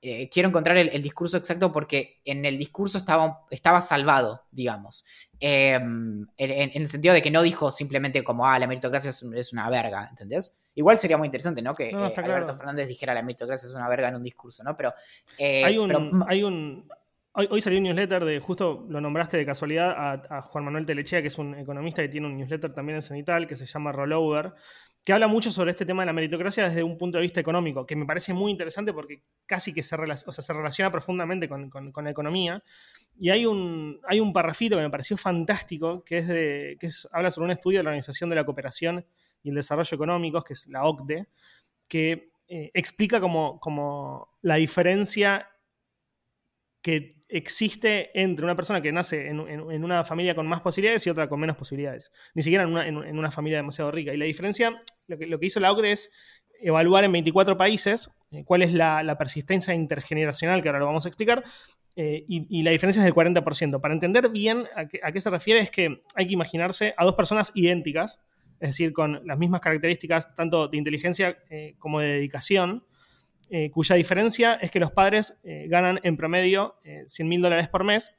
[0.01, 5.05] mm, quiero encontrar el, discurso exacto porque en el discurso estaba, estaba salvado, digamos.
[5.39, 9.53] Em, en, el sentido de que no dijo simplemente como, ah, la meritocracia es, es
[9.53, 10.57] una verga, ¿entendés?
[10.75, 11.73] Igual sería muy interesante, ¿no?
[11.75, 14.75] Que eh, Alberto Fernández dijera la meritocracia es una verga en un discurso, ¿no?
[14.77, 14.93] Pero.
[15.37, 16.23] Eh, hay un.
[16.27, 16.87] hay un
[17.33, 21.27] hoy, salió un newsletter de, justo lo nombraste de casualidad, a, Juan Manuel Telechea, que
[21.27, 24.53] es un economista que tiene un newsletter también en Cenital, que se llama Rollover,
[25.03, 27.85] que habla mucho sobre este tema de la meritocracia desde un punto de vista económico,
[27.85, 31.71] que me parece muy interesante porque casi que se, se relaciona profundamente con,
[32.03, 32.63] la economía.
[33.19, 37.31] Y hay un, hay un parrafito que me pareció fantástico, que, es de, que habla
[37.31, 39.05] sobre un estudio de la Organización de la Cooperación
[39.41, 41.27] y el Desarrollo Económico, que es la OCDE,
[41.87, 45.49] que eh, explica como, la diferencia
[46.81, 51.29] que existe entre una persona que nace en, una familia con más posibilidades y otra
[51.29, 52.11] con menos posibilidades.
[52.33, 54.13] Ni siquiera en una, familia demasiado rica.
[54.13, 56.11] Y la diferencia, lo que, lo que, hizo la OCDE es
[56.61, 61.09] evaluar en 24 países eh, cuál es la, persistencia intergeneracional, que ahora lo vamos a
[61.09, 61.43] explicar,
[61.95, 63.81] eh, y, la diferencia es del 40%.
[63.81, 67.51] Para entender bien a qué se refiere es que hay que imaginarse a dos personas
[67.55, 68.21] idénticas,
[68.59, 72.85] es decir, con las mismas características tanto de inteligencia eh, como de dedicación,
[73.51, 77.83] eh, cuya diferencia es que los padres eh, ganan en promedio 100 mil dólares por
[77.83, 78.17] mes,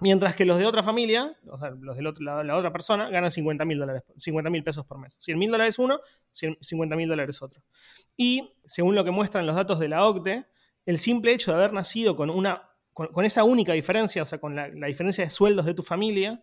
[0.00, 3.64] mientras que los de otra familia, o sea, los de la, otra persona, ganan 50
[3.64, 5.16] mil dólares, 50 mil pesos por mes.
[5.20, 6.00] 100 mil dólares uno,
[6.32, 7.62] 50 mil dólares otro.
[8.16, 10.46] Y según lo que muestran los datos de la OCDE,
[10.84, 14.54] el simple hecho de haber nacido con, una, con, esa única diferencia, o sea, con
[14.54, 16.42] la diferencia de sueldos de tu familia,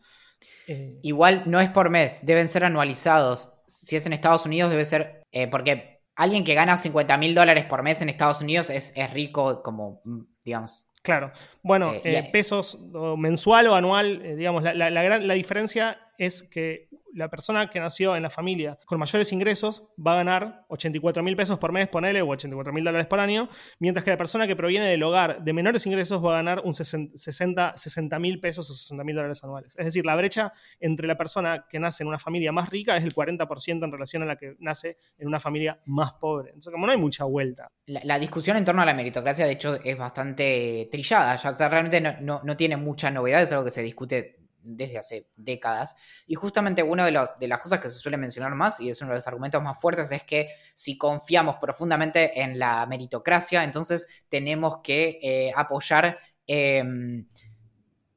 [0.67, 3.53] eh, Igual no es por mes, deben ser anualizados.
[3.67, 5.23] Si es en Estados Unidos, debe ser.
[5.31, 9.61] Eh, porque alguien que gana 50 mil dólares por mes en Estados Unidos es, rico,
[9.63, 10.87] como, mm, digamos.
[11.01, 11.31] Claro.
[11.61, 12.79] Bueno, eh, pesos
[13.17, 18.29] mensual o anual, digamos, la, la diferencia es que la persona que nació en la
[18.29, 22.73] familia con mayores ingresos va a ganar 84 mil pesos por mes, ponele, o 84
[22.73, 23.49] mil dólares por año,
[23.79, 26.73] mientras que la persona que proviene del hogar de menores ingresos va a ganar un
[26.73, 29.75] 60 mil pesos o 60 mil dólares anuales.
[29.77, 33.03] Es decir, la brecha entre la persona que nace en una familia más rica es
[33.03, 36.49] el 40% en relación a la que nace en una familia más pobre.
[36.49, 37.71] Entonces, como no hay mucha vuelta.
[37.85, 41.35] La, discusión en torno a la meritocracia, de hecho, es bastante trillada.
[41.35, 44.97] Ya, o sea, realmente no, no tiene mucha novedad, es algo que se discute desde
[44.97, 45.95] hace décadas.
[46.25, 49.11] Y justamente una de, de las cosas que se suele mencionar más, y es uno
[49.11, 54.77] de los argumentos más fuertes, es que si confiamos profundamente en la meritocracia, entonces tenemos
[54.83, 57.27] que eh, apoyar em,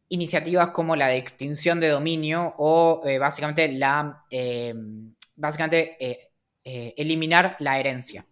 [0.08, 4.24] iniciativas como la de extinción de dominio o eh, básicamente la...
[4.30, 5.96] Em, básicamente...
[6.00, 6.22] Eh,
[6.96, 8.26] eliminar la herencia.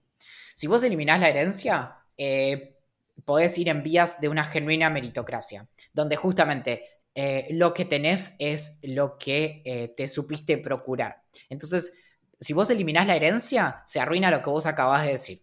[0.56, 1.98] Si vos eliminás la herencia,
[3.24, 8.78] podés ir en vías de una genuina meritocracia, donde justamente eh, lo que tenés es
[8.82, 11.22] lo que te supiste procurar.
[11.48, 11.92] Entonces,
[12.40, 15.42] si vos eliminás la herencia, se arruina lo que vos acabás de decir.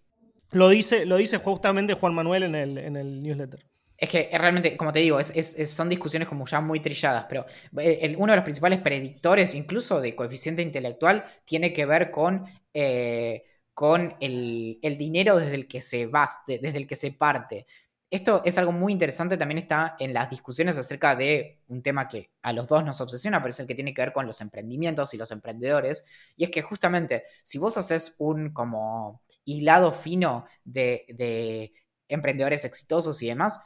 [0.51, 3.65] Lo dice, lo dice justamente Juan Manuel en el, en el newsletter.
[4.01, 7.45] Es que realmente, como te digo, son discusiones como ya muy trilladas, pero
[7.77, 13.43] eh, uno de los principales predictores, incluso de coeficiente intelectual, tiene que ver con, eh,
[13.75, 17.67] con el, dinero desde el que se va, desde el que se parte.
[18.11, 22.29] Esto es algo muy interesante, también está en las discusiones acerca de un tema que
[22.41, 25.13] a los dos nos obsesiona, pero es el que tiene que ver con los emprendimientos
[25.13, 26.05] y los emprendedores.
[26.35, 31.73] Y es que justamente si vos haces un como hilado fino de, de
[32.09, 33.61] emprendedores exitosos y demás,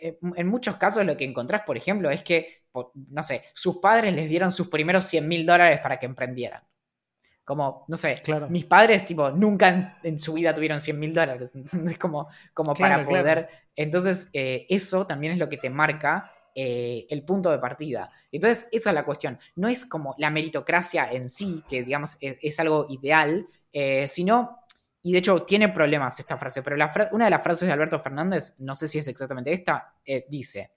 [0.00, 2.64] eh, en muchos casos lo que encontrás, por ejemplo, es que,
[3.10, 6.62] no sé, sus padres les dieron sus primeros 100 mil dólares para que emprendieran.
[7.50, 11.50] Como, no sé, mis padres, tipo, nunca en, su vida tuvieron 100 mil dólares.
[11.90, 13.48] Es como, como para poder.
[13.74, 18.12] Entonces, eh, eso también es lo que te marca eh, el punto de partida.
[18.30, 19.36] Entonces, esa es la cuestión.
[19.56, 24.60] No es como la meritocracia en sí, que digamos es, algo ideal, eh, sino
[25.02, 26.76] y de hecho tiene problemas esta frase, pero
[27.10, 29.92] una de las frases de Alberto Fernández, no sé si es exactamente esta,
[30.28, 30.70] dice,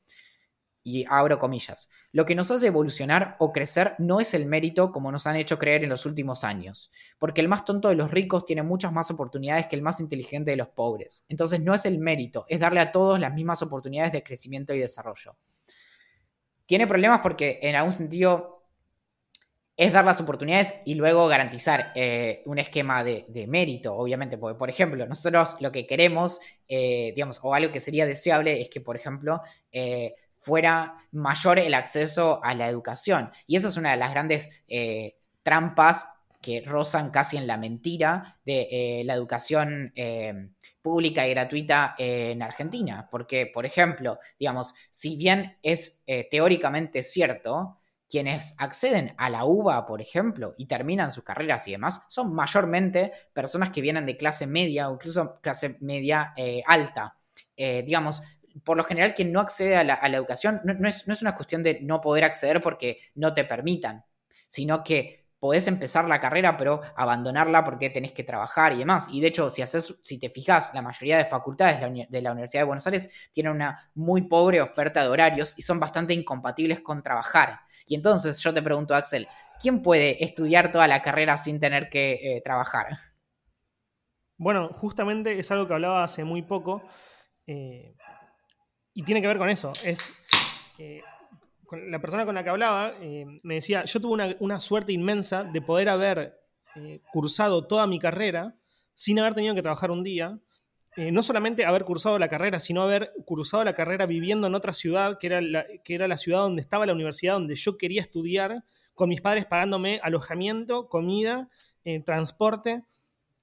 [0.84, 5.12] y abro comillas, lo que nos hace evolucionar o crecer no es el mérito como
[5.12, 8.46] nos han hecho creer en los últimos años, porque el más tonto de los ricos
[8.46, 11.26] tiene muchas más oportunidades que el más inteligente de los pobres.
[11.30, 14.80] Entonces no es el mérito, es darle a todos las mismas oportunidades de crecimiento y
[14.80, 15.38] desarrollo.
[16.66, 18.54] Tiene problemas porque en algún sentido
[19.76, 24.70] es dar las oportunidades y luego garantizar eh, un esquema de, mérito, obviamente, porque, por
[24.70, 28.96] ejemplo, nosotros lo que queremos, eh, digamos, o algo que sería deseable es que, por
[28.96, 29.42] ejemplo,
[29.72, 33.32] eh, fuera mayor el acceso a la educación.
[33.48, 36.06] Y esa es una de las grandes eh, trampas
[36.42, 40.50] que rozan casi en la mentira de eh, la educación eh,
[40.82, 43.08] pública y gratuita en Argentina.
[43.10, 47.80] Porque, por ejemplo, digamos, si bien es teóricamente cierto,
[48.10, 53.14] quienes acceden a la UBA, por ejemplo, y terminan sus carreras y demás, son mayormente
[53.32, 56.34] personas que vienen de clase media o incluso clase media
[56.68, 57.16] alta.
[57.56, 58.22] digamos,
[58.64, 62.02] por lo general quien no accede a la, educación no, es, una cuestión de no
[62.02, 64.06] poder acceder porque no te permitan,
[64.48, 69.08] sino que podés empezar la carrera pero abandonarla porque tenés que trabajar y demás.
[69.12, 72.62] Y de hecho, si, haces, si te fijas, la mayoría de facultades de la Universidad
[72.62, 77.04] de Buenos Aires tienen una muy pobre oferta de horarios y son bastante incompatibles con
[77.04, 77.60] trabajar.
[77.86, 79.28] Y entonces yo te pregunto, Axel,
[79.60, 82.88] ¿quién puede estudiar toda la carrera sin tener que eh, trabajar?
[84.38, 86.84] Bueno, justamente es algo que hablaba hace muy poco.
[87.46, 87.96] Eh,
[88.94, 89.72] y tiene que ver con eso.
[89.84, 90.24] Es.
[90.78, 91.02] Eh,
[91.88, 95.62] la persona con la que hablaba eh, me decía: Yo tuve una, suerte inmensa de
[95.62, 96.40] poder haber
[96.76, 98.56] eh, cursado toda mi carrera
[98.94, 100.40] sin haber tenido que trabajar un día.
[100.96, 105.18] no solamente haber cursado la carrera, sino haber cursado la carrera viviendo en otra ciudad,
[105.18, 108.64] que era la, que era la ciudad donde estaba la universidad, donde yo quería estudiar,
[108.94, 111.50] con mis padres pagándome alojamiento, comida,
[112.06, 112.84] transporte.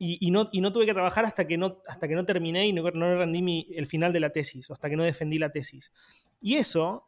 [0.03, 2.73] Y, no, y, no, tuve que trabajar hasta que no, hasta que no terminé y
[2.73, 5.93] no, no rendí el final de la tesis, hasta que no defendí la tesis.
[6.41, 7.05] Y eso,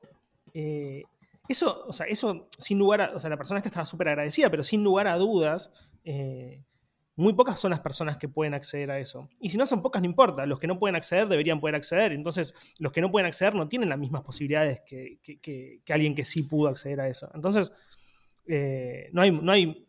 [0.52, 1.04] eh,
[1.48, 4.50] eso, o sea, eso sin lugar a, o sea, la persona esta estaba súper agradecida,
[4.50, 5.72] pero sin lugar a dudas,
[6.04, 6.60] eh,
[7.16, 9.26] muy pocas son las personas que pueden acceder a eso.
[9.40, 12.12] Y si no son pocas, no importa, los que no pueden acceder deberían poder acceder,
[12.12, 16.26] entonces los que no pueden acceder no tienen las mismas posibilidades que, que, alguien que
[16.26, 17.30] sí pudo acceder a eso.
[17.34, 17.72] Entonces,
[18.46, 19.88] eh, no, hay, no hay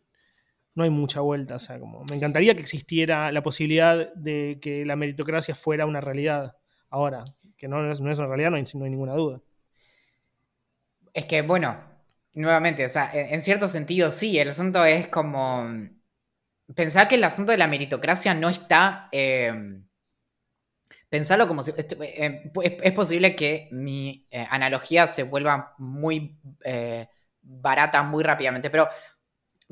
[0.74, 1.56] no hay mucha vuelta.
[1.56, 6.00] O sea, como me encantaría que existiera la posibilidad de que la meritocracia fuera una
[6.00, 6.56] realidad.
[6.90, 7.24] Ahora,
[7.56, 9.40] que no es, una realidad, no hay, ninguna duda.
[11.12, 11.80] Es que, bueno,
[12.34, 15.66] nuevamente, o sea, en, cierto sentido sí, el asunto es como.
[16.74, 19.08] Pensar que el asunto de la meritocracia no está.
[19.12, 19.80] Eh,
[21.08, 21.72] pensarlo como si.
[21.76, 22.50] Eh,
[22.82, 26.36] es, posible que mi eh, analogía se vuelva muy
[27.44, 28.88] barata muy rápidamente, pero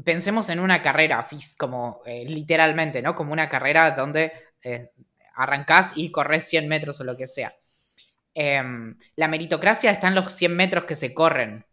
[0.05, 1.27] pensemos en una carrera,
[1.59, 3.15] como eh, literalmente, ¿no?
[3.15, 4.91] Como una carrera donde eh,
[5.35, 7.55] arrancás y corres 100 metros o lo que sea.
[8.35, 11.67] Em, la meritocracia está en los 100 metros que se corren.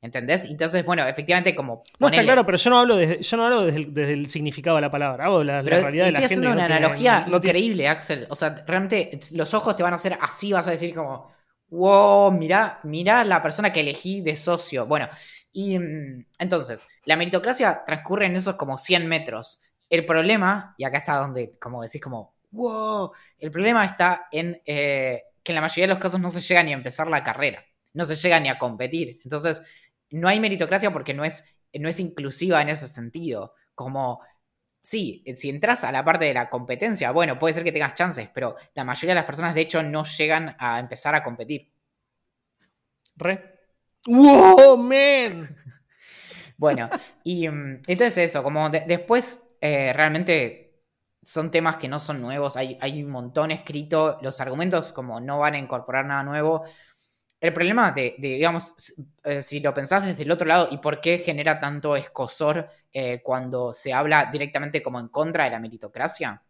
[0.00, 0.44] ¿Entendés?
[0.44, 1.82] Entonces, bueno, efectivamente, como.
[1.98, 4.82] No, está claro, pero yo no hablo desde, yo no hablo desde, el, significado de
[4.82, 6.26] la palabra, hablo de la, realidad de la gente.
[6.26, 8.26] haciendo una analogía increíble, Axel.
[8.28, 11.32] O sea, realmente los ojos te van a hacer así, vas a decir como.
[11.70, 14.84] Wow, mirá, mirá la persona que elegí de socio.
[14.84, 15.08] Bueno,
[15.54, 19.62] y mm, entonces, la meritocracia transcurre en esos como 100 metros.
[19.88, 25.22] El problema, y acá está donde, como decís, como, wow, el problema está en eh,
[25.42, 27.64] que en la mayoría de los casos no se llega ni a empezar la carrera,
[27.92, 29.20] no se llega ni a competir.
[29.22, 29.62] Entonces,
[30.10, 31.44] no hay meritocracia porque no es,
[31.74, 33.54] no es inclusiva en ese sentido.
[33.76, 34.20] Como
[34.82, 38.28] sí, si entras a la parte de la competencia, bueno, puede ser que tengas chances,
[38.34, 41.72] pero la mayoría de las personas de hecho no llegan a empezar a competir.
[43.16, 43.53] Re.
[44.06, 45.56] ¡Wow, man!
[46.58, 46.88] bueno,
[47.24, 50.82] y mm, entonces eso, como después eh, realmente
[51.22, 55.38] son temas que no son nuevos, hay, hay un montón escrito, los argumentos como no
[55.40, 56.64] van a incorporar nada nuevo.
[57.40, 58.74] El problema de, digamos,
[59.24, 63.22] eh, si lo pensás desde el otro lado y por qué genera tanto escosor eh,
[63.22, 66.42] cuando se habla directamente como en contra de la meritocracia,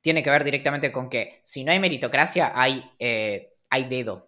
[0.00, 2.82] tiene que ver directamente con que si no hay meritocracia hay,
[3.70, 4.25] hay dedo.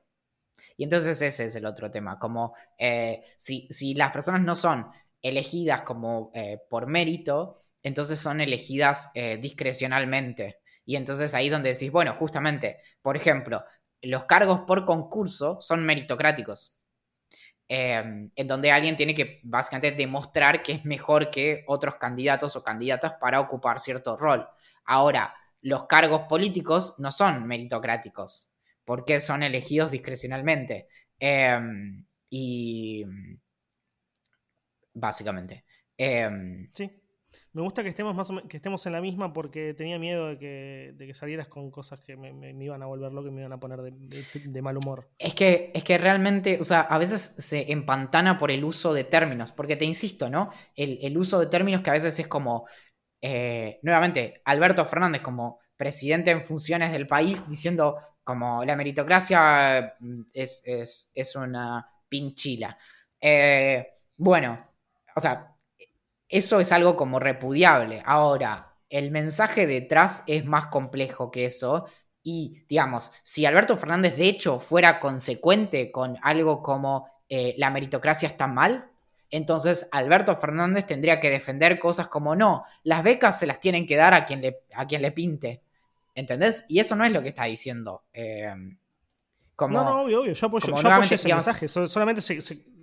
[0.79, 2.55] Y entonces ese es el otro tema, como
[3.37, 4.87] si, si, las personas no son
[5.20, 6.33] elegidas como
[6.70, 9.11] por mérito, entonces son elegidas
[9.41, 10.61] discrecionalmente.
[10.87, 13.62] Y entonces ahí donde decís, bueno, justamente, por ejemplo,
[14.01, 16.79] los cargos por concurso son meritocráticos.
[17.70, 22.62] Em, en donde alguien tiene que básicamente demostrar que es mejor que otros candidatos o
[22.64, 24.49] candidatas para ocupar cierto rol.
[24.87, 28.53] Ahora, los cargos políticos no son meritocráticos,
[28.89, 30.89] porque son elegidos discrecionalmente.
[31.18, 33.05] Em, y
[34.95, 35.66] básicamente.
[35.95, 36.91] Em, sí.
[37.53, 41.12] Me gusta que estemos más que estemos en la misma porque tenía miedo de que,
[41.12, 44.62] salieras con cosas que me, iban a volver loco y me iban a poner de,
[44.62, 45.11] mal humor.
[45.18, 49.05] Es que, es que realmente, o sea, a veces se empantana por el uso de
[49.05, 50.51] términos, porque te insisto, ¿no?
[50.74, 52.66] El, uso de términos que a veces es como,
[53.20, 57.99] eh, nuevamente, Alberto Fernández como presidente en funciones del país diciendo
[58.29, 60.62] como la meritocracia mm, es,
[61.14, 62.76] es, una pinchila.
[63.18, 64.68] Eh, bueno,
[65.16, 65.57] o sea,
[66.29, 68.03] eso es algo como repudiable.
[68.05, 71.87] Ahora, el mensaje detrás es más complejo que eso.
[72.22, 78.29] Y, digamos, si Alberto Fernández de hecho fuera consecuente con algo como eh, la meritocracia
[78.29, 78.91] está mal,
[79.31, 83.97] entonces Alberto Fernández tendría que defender cosas como no, las becas se las tienen que
[83.97, 85.62] dar a quien le, a quien le pinte.
[86.19, 86.64] ¿Entendés?
[86.69, 88.05] Y eso no es lo que está diciendo.
[88.12, 88.53] Eh,
[89.55, 90.33] como, no, no, obvio, obvio.
[90.33, 91.69] Yo apoyo, yo apoyo ese mensaje.
[91.69, 92.21] Solamente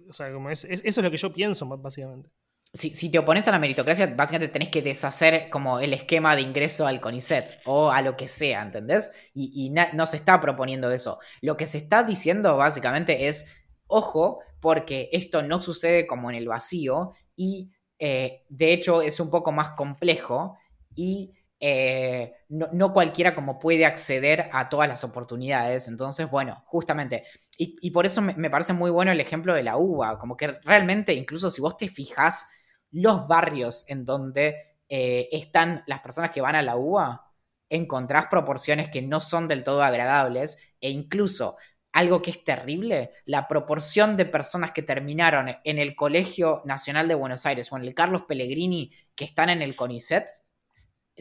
[0.08, 2.30] o sea, como es, eso es lo que yo pienso, básicamente
[2.76, 6.86] si, te opones a la meritocracia, básicamente tenés que deshacer como el esquema de ingreso
[6.86, 9.12] al CONICET o a lo que sea, ¿entendés?
[9.34, 11.20] Y, no se está proponiendo eso.
[11.42, 13.48] Lo que se está diciendo básicamente es,
[13.88, 19.30] ojo, porque esto no sucede como en el vacío y eh, de hecho es un
[19.30, 20.58] poco más complejo
[20.96, 25.88] y eh, no, cualquiera como puede acceder a todas las oportunidades.
[25.88, 27.26] Entonces, bueno, justamente,
[27.58, 31.14] y, por eso me, parece muy bueno el ejemplo de la uva, como que realmente
[31.14, 32.48] incluso si vos te fijas
[32.92, 34.56] los barrios en donde
[34.90, 37.22] eh, están las personas que van a la UBA,
[37.70, 41.58] encontrás proporciones que no son del todo agradables e incluso
[41.92, 47.16] algo que es terrible, la proporción de personas que terminaron en el Colegio Nacional de
[47.16, 50.26] Buenos Aires o en el Carlos Pellegrini que están en el CONICET,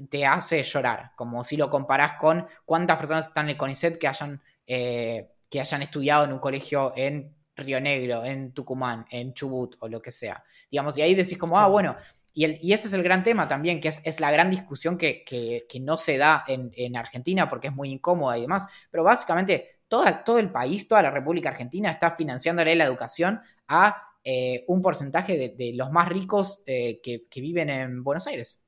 [0.08, 4.08] te hace llorar, como si lo comparás con cuántas personas están en el CONICET que
[4.08, 9.76] hayan, eh, que hayan estudiado en un colegio en Río Negro, en Tucumán, en Chubut
[9.80, 10.42] o lo que sea.
[10.70, 11.96] Digamos, y ahí decís como, ah, bueno,
[12.32, 15.24] y, el, y ese es el gran tema también, que es, la gran discusión que,
[15.80, 20.40] no se da en, Argentina porque es muy incómoda y demás, pero básicamente toda, todo
[20.40, 25.72] el país, toda la República Argentina está financiándole la educación a eh, un porcentaje de,
[25.74, 28.63] los más ricos eh, que, viven en Buenos Aires.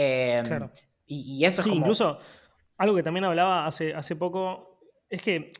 [0.00, 0.70] Em, claro.
[1.06, 1.80] Y, eso es como...
[1.80, 2.20] incluso
[2.76, 4.80] algo que también hablaba hace, hace poco
[5.10, 5.50] es que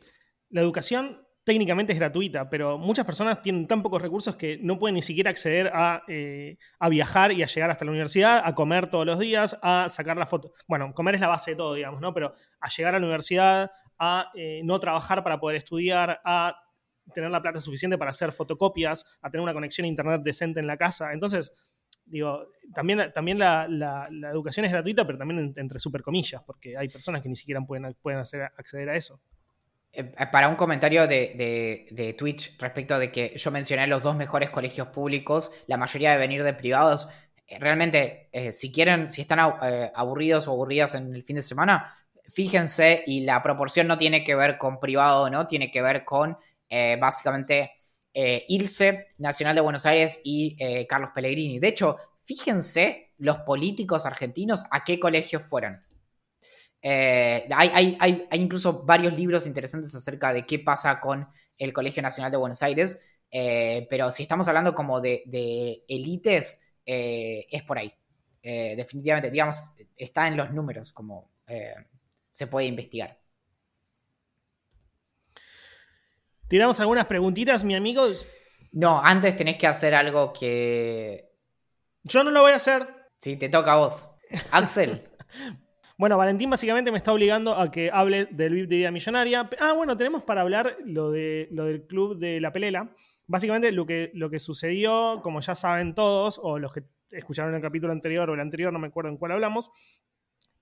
[0.49, 4.95] la educación técnicamente es gratuita, pero muchas personas tienen tan pocos recursos que no pueden
[4.95, 5.73] ni siquiera acceder
[6.07, 9.89] eh, a, viajar y a llegar hasta la universidad, a comer todos los días, a
[9.89, 10.53] sacar la foto.
[10.67, 12.13] Bueno, comer es la base de todo, digamos, ¿no?
[12.13, 16.55] Pero a llegar a la universidad, a eh, no trabajar para poder estudiar, a
[17.13, 20.67] tener la plata suficiente para hacer fotocopias, a tener una conexión a internet decente en
[20.67, 21.11] la casa.
[21.11, 21.51] Entonces,
[22.09, 27.21] digo, también, también la, educación es gratuita, pero también entre super comillas, porque hay personas
[27.21, 29.21] que ni siquiera pueden, pueden acceder a eso.
[29.91, 34.87] Eh, para un comentario de, Twitch respecto de que yo mencioné los dos mejores colegios
[34.89, 37.09] públicos, la mayoría de venir de privados.
[37.47, 41.95] Eh, realmente, eh, si quieren, si están aburridos o aburridas en el fin de semana,
[42.29, 45.47] fíjense y la proporción no tiene que ver con privado, ¿no?
[45.47, 46.37] Tiene que ver con
[46.99, 47.78] básicamente
[48.13, 50.57] ILSE, Nacional de Buenos Aires y
[50.87, 51.59] Carlos Pellegrini.
[51.59, 55.83] De hecho, fíjense los políticos argentinos a qué colegios fueron.
[56.81, 62.37] Eh, hay, incluso varios libros interesantes acerca de qué pasa con el Colegio Nacional de
[62.37, 62.99] Buenos Aires,
[63.31, 67.93] eh, pero si estamos hablando como de, élites, eh, es por ahí.
[68.41, 71.29] definitivamente, digamos, está en los números, como
[72.31, 73.19] se puede investigar.
[76.49, 78.25] ¿Tiramos algunas preguntitas, mi amigos?
[78.71, 81.29] No, antes tenés que hacer algo que...
[82.03, 82.87] Yo no lo voy a hacer.
[83.19, 84.11] Sí, te toca a vos.
[84.51, 85.03] Axel.
[85.99, 89.49] Bueno, Valentín básicamente me está obligando a que hable del VIP de Millonaria.
[89.59, 92.95] Ah, bueno, tenemos para hablar lo, de, lo del club de la pelela.
[93.27, 97.61] Básicamente lo que, lo que sucedió, como ya saben todos, o los que escucharon el
[97.61, 99.71] capítulo anterior o el anterior, no me acuerdo en cuál hablamos,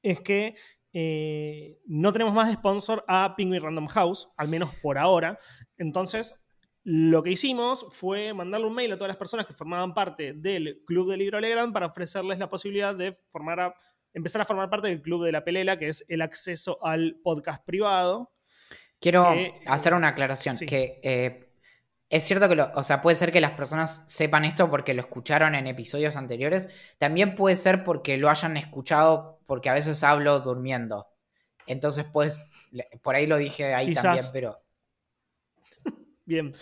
[0.01, 0.55] es que
[0.99, 5.37] eh, no tenemos más de sponsor a Penguin Random House, al menos por ahora.
[5.77, 6.43] Entonces,
[6.83, 10.81] lo que hicimos fue mandarle un mail a todas las personas que formaban parte del
[10.87, 13.75] Club de Libro Legrand para ofrecerles la posibilidad de formar a
[14.11, 17.63] empezar a formar parte del club de la pelela, que es el acceso al podcast
[17.63, 18.33] privado.
[18.99, 19.35] Quiero
[19.67, 21.46] hacer una aclaración, que eh,
[22.09, 25.01] es cierto que, lo, o sea, puede ser que las personas sepan esto porque lo
[25.01, 30.39] escucharon en episodios anteriores, también puede ser porque lo hayan escuchado porque a veces hablo
[30.39, 31.07] durmiendo.
[31.65, 32.49] Entonces, pues,
[33.01, 34.57] por ahí lo dije ahí también, pero...
[36.25, 36.55] Bien.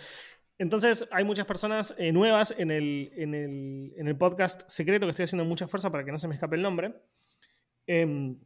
[0.58, 5.10] Entonces, hay muchas personas eh, nuevas en el, en, el, en el podcast secreto que
[5.10, 6.94] estoy haciendo mucha fuerza para que no se me escape el nombre.
[7.86, 8.36] Em,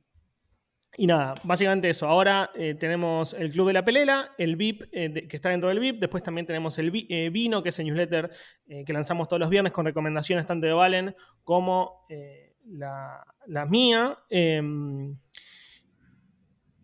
[0.97, 2.09] y nada, básicamente eso.
[2.09, 5.79] Ahora eh, tenemos el Club de la Pelela, el VIP eh, que está dentro del
[5.79, 6.01] VIP.
[6.01, 8.31] Después también tenemos el eh, Vino, que es el newsletter
[8.87, 12.07] que lanzamos todos los viernes con recomendaciones tanto de Valen como
[12.67, 14.19] la, mía.
[14.29, 15.17] Em,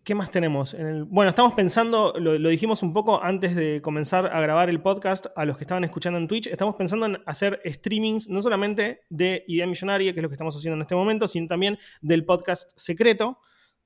[0.02, 0.76] ¿Qué más tenemos?
[1.08, 5.44] bueno, estamos pensando, lo, dijimos un poco antes de comenzar a grabar el podcast a
[5.44, 9.66] los que estaban escuchando en Twitch, estamos pensando en hacer streamings no solamente de Idea
[9.66, 13.40] Millonaria, que es lo que estamos haciendo en este momento, sino también del podcast secreto.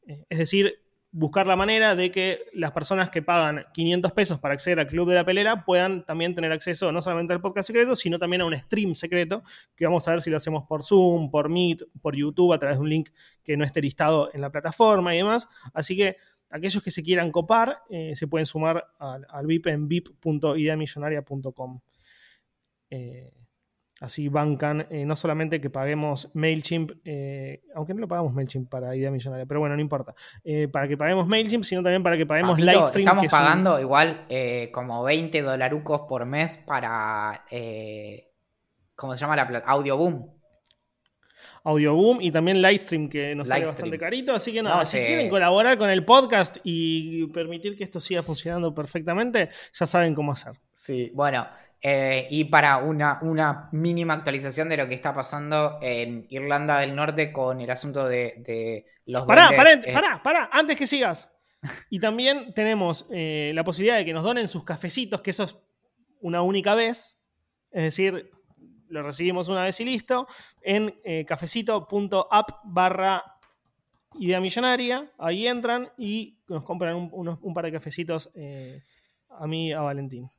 [0.06, 0.80] Eh, es decir,
[1.12, 5.08] buscar la manera de que las personas que pagan 500 pesos para acceder al Club
[5.08, 8.44] de la Pelera puedan también tener acceso no solamente al podcast secreto, sino también a
[8.44, 9.42] un stream secreto,
[9.74, 12.78] que vamos a ver si lo hacemos por Zoom, por Meet, por YouTube, a través
[12.78, 13.10] de un link
[13.42, 15.48] que no esté listado en la plataforma y demás.
[15.74, 16.16] Así que
[16.48, 21.80] aquellos que se quieran copar eh, se pueden sumar al, VIP en vip.ideamillonaria.com.
[24.00, 28.96] Así bancan, eh, no solamente que paguemos MailChimp, eh, aunque no lo pagamos MailChimp para
[28.96, 30.14] Idea Millonaria, pero bueno, no importa.
[30.42, 33.06] Eh, para que paguemos MailChimp, sino también para que paguemos Livestream.
[33.06, 34.26] Estamos pagando igual
[34.72, 37.44] como 20 dolarucos por mes para,
[38.96, 39.66] ¿cómo se llama la plata?
[39.70, 40.30] Audioboom.
[41.64, 44.32] Audioboom y también Livestream, que nos sale bastante carito.
[44.32, 48.74] Así que nada, si quieren colaborar con el podcast y permitir que esto siga funcionando
[48.74, 50.52] perfectamente, ya saben cómo hacer.
[50.72, 51.46] Sí, bueno.
[51.82, 56.94] Eh, y para una, una, mínima actualización de lo que está pasando en Irlanda del
[56.94, 61.30] Norte con el asunto de, los pará, pará, eh, pará, pará, antes que sigas.
[61.90, 65.56] Y también tenemos eh, la posibilidad de que nos donen sus cafecitos, que eso es
[66.20, 67.22] una única vez.
[67.70, 68.30] Es decir,
[68.88, 70.26] lo recibimos una vez y listo.
[70.62, 70.94] En
[71.26, 73.22] cafecito.app barra
[74.18, 75.06] idea millonaria.
[75.18, 78.30] Ahí entran y nos compran un, un par de cafecitos
[79.28, 80.30] a mí, a Valentín.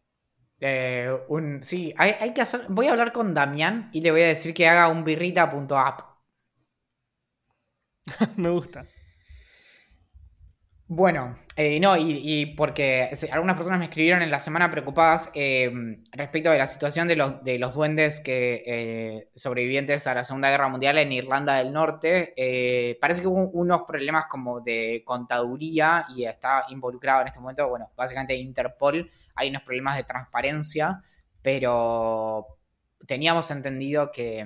[0.61, 2.65] Eh, un, sí, hay, que hacer.
[2.69, 6.01] Voy a hablar con Damián y le voy a decir que haga un birrita.app.
[8.37, 8.85] Me gusta.
[10.87, 15.71] Bueno, eh, no, y, porque algunas personas me escribieron en la semana preocupadas eh,
[16.11, 20.67] respecto de la situación de los, de los duendes que sobrevivientes a la Segunda Guerra
[20.67, 22.33] Mundial en Irlanda del Norte.
[22.99, 27.89] parece que hubo unos problemas como de contaduría y está involucrado en este momento, bueno,
[27.95, 31.01] básicamente Interpol hay unos problemas de transparencia,
[31.41, 32.45] pero
[33.07, 34.45] teníamos entendido que,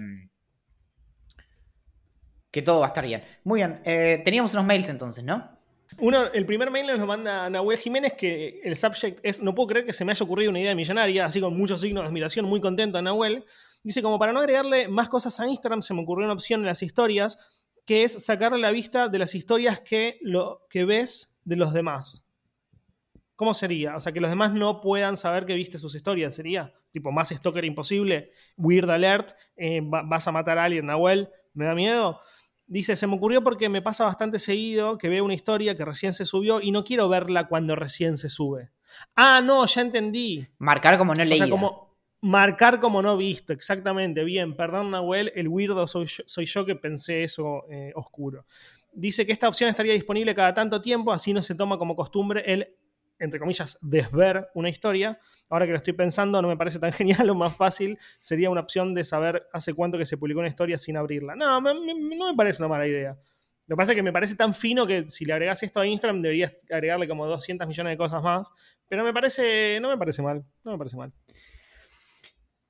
[2.51, 3.23] que todo va a estar bien.
[3.43, 5.55] Muy bien, eh, teníamos unos mails entonces, ¿no?
[5.97, 9.67] Uno, el primer mail nos lo manda Nahuel Jiménez, que el subject es, no puedo
[9.67, 12.45] creer que se me haya ocurrido una idea millonaria, así con muchos signos de admiración,
[12.45, 13.45] muy contento a Nahuel.
[13.83, 16.65] Dice, como para no agregarle más cosas a Instagram, se me ocurrió una opción en
[16.65, 17.37] las historias,
[17.85, 22.24] que es sacarle la vista de las historias que, lo, que ves de los demás.
[23.35, 23.95] ¿Cómo sería?
[23.95, 26.35] O sea, que los demás no puedan saber que viste sus historias.
[26.35, 26.73] ¿Sería?
[26.91, 28.31] Tipo, más stalker imposible.
[28.57, 29.31] Weird alert.
[29.57, 31.29] Eh, vas a matar a alguien, Nahuel.
[31.53, 32.19] ¿Me da miedo?
[32.67, 36.13] Dice, se me ocurrió porque me pasa bastante seguido que veo una historia que recién
[36.13, 38.71] se subió y no quiero verla cuando recién se sube.
[39.15, 40.47] Ah, no, ya entendí.
[40.57, 41.35] Marcar como no leído.
[41.35, 41.85] O sea, como
[42.21, 44.23] marcar como no visto, exactamente.
[44.23, 48.45] Bien, perdón, Nahuel, el weirdo soy yo, que pensé eso eh, oscuro.
[48.93, 52.43] Dice que esta opción estaría disponible cada tanto tiempo, así no se toma como costumbre
[52.47, 52.75] el
[53.19, 55.19] entre comillas, desver una historia.
[55.49, 57.27] Ahora que lo estoy pensando, no me parece tan genial.
[57.27, 60.77] Lo más fácil sería una opción de saber hace cuánto que se publicó una historia
[60.77, 61.35] sin abrirla.
[61.35, 63.17] No, no me parece una mala idea.
[63.67, 65.87] Lo que pasa es que me parece tan fino que si le agregas esto a
[65.87, 68.51] Instagram deberías agregarle como 200 millones de cosas más.
[68.87, 70.43] Pero me parece, no me parece mal.
[70.63, 71.11] No me parece mal.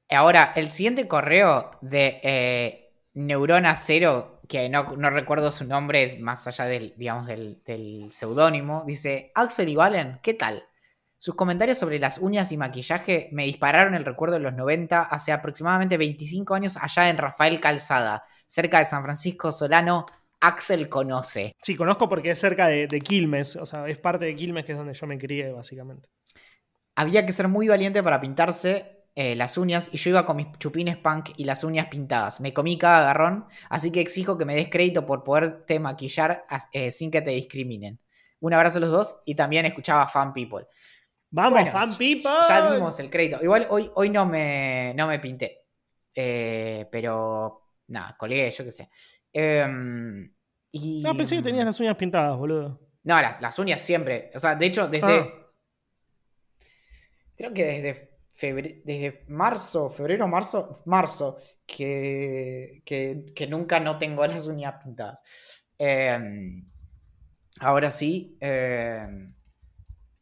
[0.09, 6.65] Ahora, el siguiente correo de eh, Neurona Cero que no, recuerdo su nombre, más allá
[6.65, 10.63] del, digamos, del, seudónimo, dice, Axel y Valen, ¿qué tal?
[11.17, 15.31] Sus comentarios sobre las uñas y maquillaje me dispararon el recuerdo de los 90 hace
[15.31, 20.05] aproximadamente 25 años allá en Rafael Calzada, cerca de San Francisco Solano.
[20.41, 21.55] Axel conoce.
[21.61, 24.73] Sí, conozco porque es cerca de, de Quilmes, o sea, es parte de Quilmes que
[24.73, 26.09] es donde yo me crié, básicamente.
[26.95, 30.47] Había que ser muy valiente para pintarse eh, las uñas y yo iba con mis
[30.59, 32.41] chupines punk y las uñas pintadas.
[32.41, 36.91] Me comí cada agarrón, así que exijo que me des crédito por poderte maquillar eh,
[36.91, 37.99] sin que te discriminen.
[38.41, 40.68] Un abrazo a los dos y también escuchaba Fan People.
[41.32, 42.32] Vamos, Bueno, fan people.
[42.47, 43.43] Ya dimos el crédito.
[43.43, 45.63] Igual hoy, hoy no, me, no me pinté.
[46.13, 48.89] Eh, pero nada, colgué, yo qué sé.
[49.34, 50.32] Em,
[50.72, 52.80] y, No, pensé que tenías las uñas pintadas, boludo.
[53.03, 54.32] No, la- las uñas siempre.
[54.34, 55.20] O sea, de hecho, desde.
[55.20, 55.28] Ah.
[57.36, 64.25] Creo que desde febrero, desde marzo, febrero, marzo, marzo, que, que, que nunca no tengo
[64.25, 65.23] las uñas pintadas.
[65.77, 66.65] Em,
[67.59, 69.33] ahora sí, em,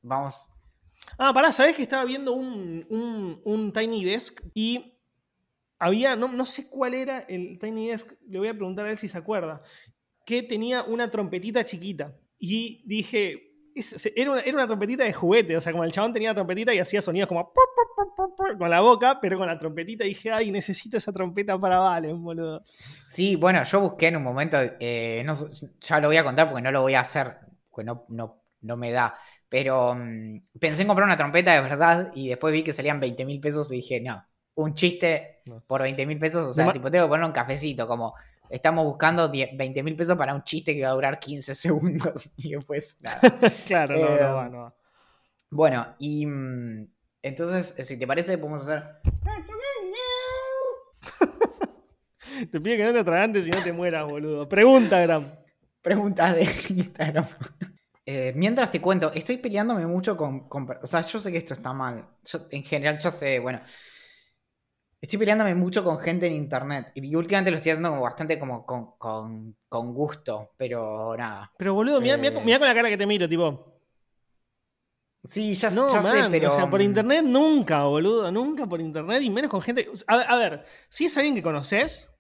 [0.02, 0.50] vamos.
[1.18, 4.98] Ah, pará, ¿sabés que estaba viendo un, un- un Tiny Desk y
[5.80, 8.98] había, no, no sé cuál era el Tiny Desk, le voy a preguntar a él
[8.98, 9.62] si se acuerda,
[10.26, 12.18] que tenía una trompetita chiquita.
[12.40, 13.54] Y dije,
[14.16, 16.80] era, una, era una trompetita de juguete, o sea, como el chabón tenía trompetita y
[16.80, 17.93] hacía sonidos como pu, pu,
[18.36, 22.62] con la boca, pero con la trompetita dije, ay, necesito esa trompeta para Valen, boludo.
[23.06, 25.34] Sí, bueno, yo busqué en un momento, eh, no
[25.82, 27.38] ya lo voy a contar porque no lo voy a hacer,
[27.70, 29.16] porque no, no, no me da.
[29.50, 33.26] Pero mm, pensé en comprar una trompeta de verdad y después vi que salían 20
[33.26, 34.26] mil pesos y dije, no,
[34.56, 38.16] un chiste por 20 mil pesos, o sea, tipo, tengo que poner un cafecito, como
[38.50, 42.32] estamos buscando 10 20 mil pesos para un chiste que va a durar 15 segundos
[42.38, 43.20] y después nada.
[43.66, 44.76] claro, no, Eh, no va, no va.
[45.50, 46.93] Bueno, y mm,
[47.24, 48.84] entonces, eh, si te parece, podemos hacer...
[52.52, 54.50] Te pido que no te atragantes y no te mueras, boludo.
[54.50, 55.24] Pregunta, Gram.
[55.82, 56.44] Preguntas de
[56.76, 57.26] Instagram.
[58.06, 61.74] Eh, mientras te cuento, estoy peleándome mucho con, O sea, yo sé que esto está
[61.74, 62.06] mal.
[62.26, 63.62] Yo, en general, yo sé, bueno.
[65.00, 66.92] Estoy peleándome mucho con gente en internet.
[66.96, 70.52] Y últimamente lo estoy haciendo como bastante como con, con, con gusto.
[70.58, 71.52] Pero nada.
[71.58, 72.44] Pero boludo, mirá, mirá- Eh.
[72.46, 73.73] mirá con la cara que te miro, tipo.
[75.26, 76.50] Sí, ya, No, ya sé, pero.
[76.50, 78.32] O sea, por mm, internet nunca, boludo.
[78.32, 79.90] Nunca por internet y menos con gente.
[80.08, 82.14] A, a ver, si es alguien que conoces,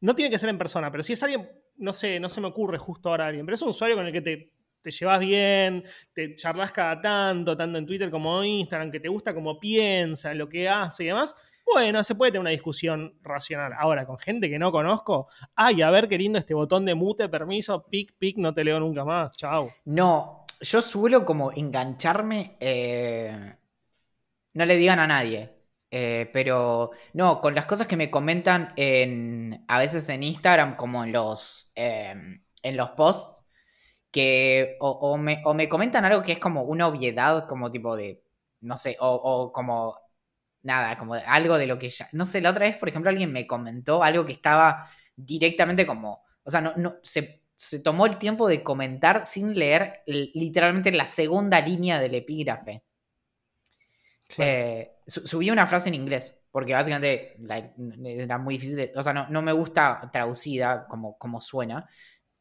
[0.00, 2.48] no tiene que ser en persona, pero si es alguien, no sé, no se me
[2.48, 5.84] ocurre justo ahora alguien, pero es un usuario con el que te, te llevas bien,
[6.12, 10.34] te charlas cada tanto, tanto en Twitter como en Instagram, que te gusta cómo piensa,
[10.34, 11.34] lo que hace y demás.
[11.64, 13.72] Bueno, se puede tener una discusión racional.
[13.76, 17.28] Ahora, con gente que no conozco, ay, a ver qué lindo este botón de mute,
[17.28, 19.36] permiso, pic, pic, no te leo nunca más.
[19.36, 19.70] Chao.
[19.86, 22.56] No, yo suelo como engancharme.
[22.60, 23.56] eh,
[24.54, 25.52] no le digan a nadie.
[25.90, 29.64] eh, pero no, con las cosas que me comentan en.
[29.68, 31.72] A veces en Instagram, como en los.
[31.76, 32.14] eh,
[32.62, 33.42] en los posts.
[34.10, 37.96] Que o, o me, o me comentan algo que es como una obviedad, como tipo
[37.96, 38.24] de.
[38.60, 39.98] No sé, o, o como.
[40.62, 42.08] Nada, como algo de lo que ya.
[42.12, 46.24] No sé, la otra vez, por ejemplo, alguien me comentó algo que estaba directamente como.
[46.44, 51.06] O sea, no, no, se, se tomó el tiempo de comentar sin leer literalmente la
[51.06, 52.82] segunda línea del epígrafe.
[54.38, 57.36] Eh, su- subí una frase en inglés, porque básicamente
[58.04, 61.88] era muy difícil, de- o sea, no, no me gusta traducida como, como suena.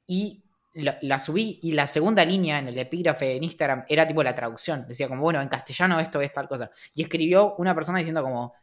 [0.07, 0.43] Y
[0.75, 4.35] la, la subí y la segunda línea en el epígrafe en Instagram era tipo la
[4.35, 4.85] traducción.
[4.87, 6.71] Decía como, bueno, en castellano esto es tal cosa.
[6.95, 8.53] Y escribió una persona diciendo como,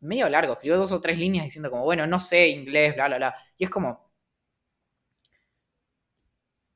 [0.00, 3.16] medio largo, escribió dos o tres líneas diciendo como, bueno, no sé inglés, bla, bla,
[3.18, 3.36] bla.
[3.58, 4.11] Y es como,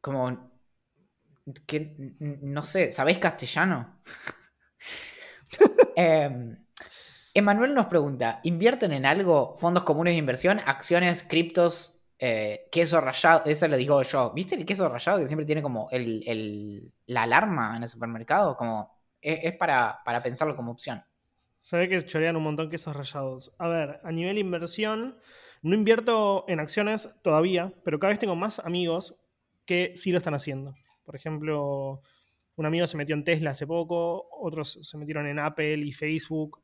[0.07, 0.51] como,
[1.67, 4.01] que, no sé, ¿sabéis castellano?
[5.97, 6.57] Em,
[7.35, 9.57] Emanuel nos pregunta, ¿invierten en algo?
[9.59, 10.61] ¿Fondos comunes de inversión?
[10.67, 11.93] ¿Acciones, criptos?
[12.19, 14.33] eh, queso rallado, eso lo digo yo.
[14.35, 18.57] ¿Viste el queso rallado que siempre tiene como el, el- la alarma en el supermercado?
[18.57, 18.91] Como
[19.21, 21.05] es, es para, para pensarlo como opción.
[21.59, 23.53] Se ve que chorean un montón quesos rayados.
[23.59, 25.19] A ver, a nivel inversión,
[25.63, 29.17] no invierto en acciones todavía, pero cada vez tengo más amigos
[29.67, 30.75] que sí lo están haciendo.
[31.05, 32.01] Por ejemplo,
[32.57, 36.63] un amigo se metió en Tesla hace poco, otros se metieron en Apple y Facebook.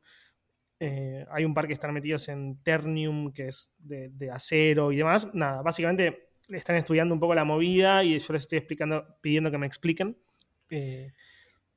[0.79, 5.33] Eh, hay un par que están metidos en Ternium, que es de, acero y demás.
[5.33, 9.57] Nada, básicamente están estudiando un poco la movida y yo les estoy explicando, pidiendo que
[9.57, 10.17] me expliquen.
[10.69, 11.13] Eh,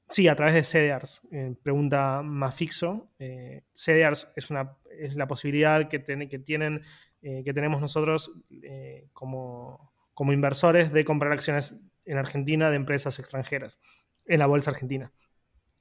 [0.09, 1.23] Sí, a través de CDRs.
[1.33, 3.11] Eh, pregunta Mafixo.
[3.19, 6.83] Eh, CDRs es, una, es la posibilidad que, que tienen,
[7.23, 8.31] eh, que tenemos nosotros
[8.63, 13.81] eh, como, como inversores de comprar acciones en Argentina de empresas extranjeras,
[14.25, 15.13] en la bolsa argentina.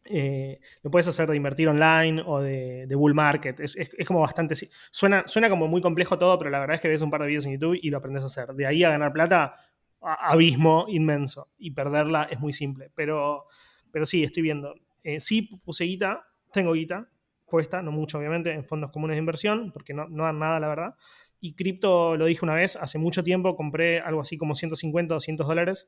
[0.04, 3.62] Eh, lo puedes hacer de invertir online o de, bull market.
[3.62, 4.54] Es, como bastante.
[4.92, 7.28] Suena, suena como muy complejo todo, pero la verdad es que ves un par de
[7.28, 8.50] videos en YouTube y lo aprendes a hacer.
[8.54, 9.54] De ahí a ganar plata,
[10.02, 11.48] a- abismo inmenso.
[11.58, 12.92] Y perderla es muy simple.
[12.94, 13.46] Pero,
[13.90, 14.76] pero sí, estoy viendo.
[15.02, 17.10] Eh, sí puse guita, tengo guita
[17.48, 20.68] puesta, no mucho obviamente, en fondos comunes de inversión, porque no, no dan nada, la
[20.68, 20.96] verdad.
[21.40, 25.48] Y cripto, lo dije una vez, hace mucho tiempo compré algo así como 150, 200
[25.48, 25.88] dólares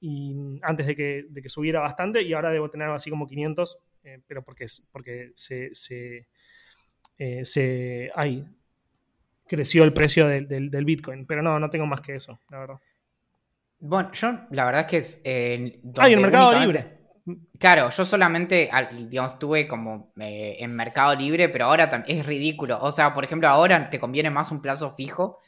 [0.00, 3.26] y antes de que, de que subiera bastante y ahora debo tener algo así como
[3.26, 6.28] 500, eh, pero porque, porque se, se,
[7.18, 8.44] eh, se ay,
[9.46, 11.26] creció el precio del, del, del, Bitcoin.
[11.26, 12.76] Pero no, no tengo más que eso, la verdad.
[13.80, 15.20] Bueno, yo la verdad es que es...
[15.24, 16.97] Eh, Hay el Mercado Libre.
[17.58, 18.70] Claro, yo solamente,
[19.08, 22.78] digamos, estuve como eh, en Mercado Libre, pero ahora es ridículo.
[22.80, 25.38] O sea, por ejemplo, ahora te conviene más un plazo fijo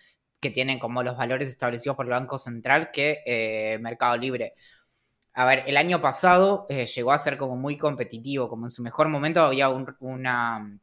[0.40, 4.54] que tienen como los valores establecidos por el Banco Central que eh, Mercado Libre.
[5.34, 8.82] A ver, el año pasado eh, llegó a ser como muy competitivo, como en su
[8.82, 10.78] mejor momento había un, una,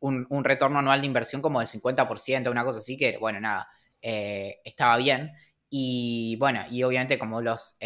[0.00, 3.68] un, retorno anual de inversión como del 50%, una cosa así que, bueno, nada,
[4.00, 5.32] estaba bien.
[5.70, 7.76] Y bueno, y obviamente como los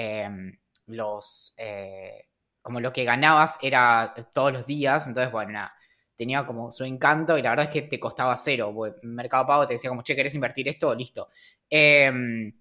[0.93, 2.29] los, eh,
[2.63, 5.59] como lo que ganabas era todos los días, entonces, bueno,
[6.17, 9.75] tenía como su encanto y la verdad es que te costaba cero, Mercado Pago te
[9.75, 10.95] decía como, che, ¿querés invertir esto?
[10.95, 11.29] Listo.
[11.69, 12.53] Em,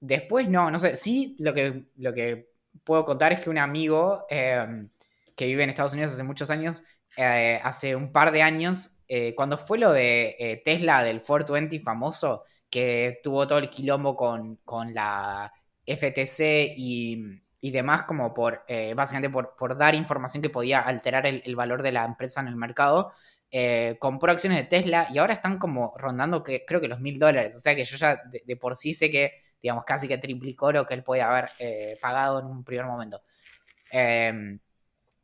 [0.00, 2.50] después, no, no sé, sí, lo que, lo que
[2.84, 4.88] puedo contar es que un amigo em,
[5.36, 6.82] que vive en Estados Unidos hace muchos años,
[7.16, 12.44] eh, hace un par de años, eh, cuando fue lo de Tesla del 420 famoso,
[12.70, 15.52] que tuvo todo el quilombo con, con la
[15.90, 21.82] FTC y, demás, como por, eh, básicamente por, dar información que podía alterar el, valor
[21.82, 23.12] de la empresa en el mercado,
[23.50, 27.18] eh, compró acciones de Tesla y ahora están como rondando que creo que los mil
[27.18, 27.56] dólares.
[27.56, 29.32] O sea que yo ya de, por sí sé que,
[29.62, 33.22] digamos, casi que triplicó lo que él puede haber eh, pagado en un primer momento.
[33.90, 34.58] Em,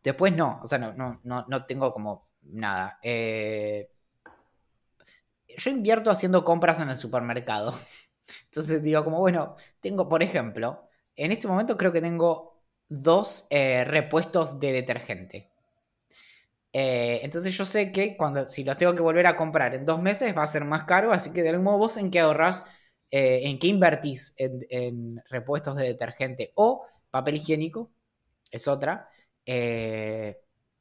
[0.03, 2.99] después no, o sea, no, no, no, no tengo como nada.
[3.03, 3.11] yo
[5.71, 7.75] invierto haciendo compras en el supermercado.
[8.45, 12.57] Entonces digo, como bueno, tengo, por ejemplo, en este momento creo que tengo
[12.89, 15.51] dos eh, repuestos de detergente.
[16.73, 20.03] Eh, entonces yo sé que cuando si los tengo que volver a comprar en dos
[20.03, 22.67] meses va a ser más caro, así que de algún modo vos en qué ahorras,
[23.11, 27.91] eh, en qué invertís en, repuestos de detergente o papel higiénico,
[28.51, 29.09] es otra,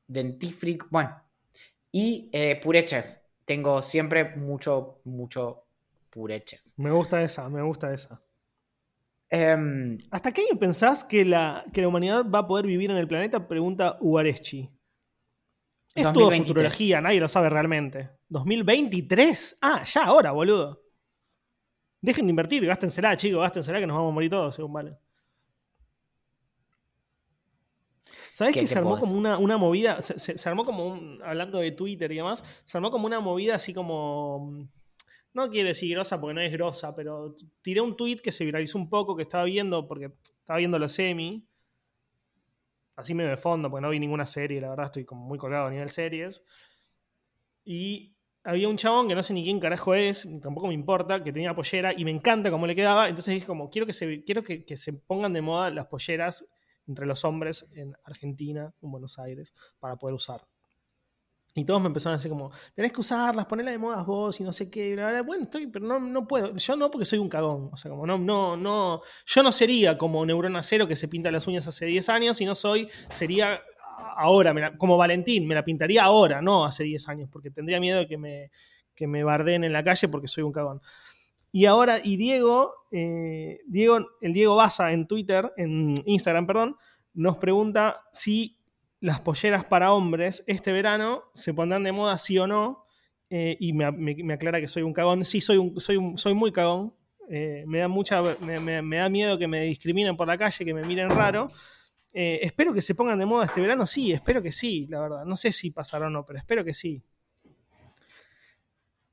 [0.07, 1.21] dentifric, bueno,
[1.91, 2.31] y
[2.61, 3.17] puré chef.
[3.45, 5.64] Tengo siempre mucho, mucho
[6.77, 8.21] me gusta esa, me gusta esa.
[9.29, 12.97] Em, ¿Hasta qué año pensás que la, que la humanidad va a poder vivir en
[12.97, 13.47] el planeta?
[13.47, 14.71] Pregunta Ugareschi.
[15.93, 18.09] Es todo futurología, nadie lo sabe realmente.
[18.29, 19.57] ¿2023?
[19.61, 20.83] Ah, ya ahora, boludo.
[22.01, 24.97] Dejen de invertir, gástensela, chicos, gástensela que nos vamos a morir todos, según vale.
[28.33, 30.01] ¿Sabés que se armó como una, movida?
[30.01, 31.21] Se, armó como un.
[31.23, 34.69] Hablando de Twitter y demás, se armó como una movida así como
[35.35, 38.77] no quiere decir grosa porque no es grosa, pero tiré un tweet que se viralizó
[38.77, 41.45] un poco, que estaba viendo, porque estaba viendo los semi,
[42.95, 45.67] así medio de fondo, porque no vi ninguna serie, la verdad estoy como muy colgado
[45.67, 46.41] a nivel series.
[47.65, 48.15] Y
[48.45, 51.53] había un chabón que no sé ni quién carajo es, tampoco me importa, que tenía
[51.53, 53.09] pollera y me encanta cómo le quedaba.
[53.09, 56.45] Entonces dije como, quiero que se, quiero que se pongan de moda las polleras
[56.87, 60.47] entre los hombres en Argentina, en Buenos Aires, para poder usar.
[61.57, 64.43] Y todos me empezaron a decir como, tenés que usarlas, ponerlas de moda vos y
[64.43, 64.93] no sé qué.
[65.25, 66.53] Bueno, estoy, pero no, no puedo.
[66.53, 67.69] Yo no porque soy un cagón.
[67.71, 69.01] O sea, como no, no, no.
[69.25, 72.45] Yo no sería como Neurona Cero que se pinta las uñas hace 10 años, y
[72.45, 73.61] no soy, sería
[74.17, 78.07] ahora, como Valentín, me la pintaría ahora, no hace 10 años, porque tendría miedo de
[78.07, 78.51] que me,
[78.93, 80.81] que me barden en la calle porque soy un cagón.
[81.53, 86.75] Y ahora, y Diego, eh, Diego, el Diego Baza en Twitter, en Instagram, perdón,
[87.13, 88.57] nos pregunta si
[89.05, 92.85] las polleras para hombres este verano se pondrán de moda sí o no.
[93.29, 95.23] Eh, y me, aclara que soy un cagón.
[95.23, 96.91] Sí, soy, un, soy, un, soy muy cagón.
[97.29, 100.83] Eh, me, da mucha, me, da miedo que me discriminen por la calle, que me
[100.83, 101.47] miren raro.
[102.13, 105.25] Eh, espero que se pongan de moda este verano, sí, espero que sí, la verdad.
[105.25, 107.03] No sé si pasará o no, pero espero que sí.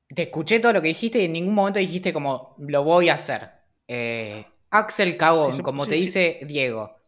[0.07, 3.15] Te escuché todo lo que dijiste y en ningún momento dijiste como lo voy a
[3.15, 3.49] hacer.
[4.71, 7.02] Axel Cagón, como te dice Diego.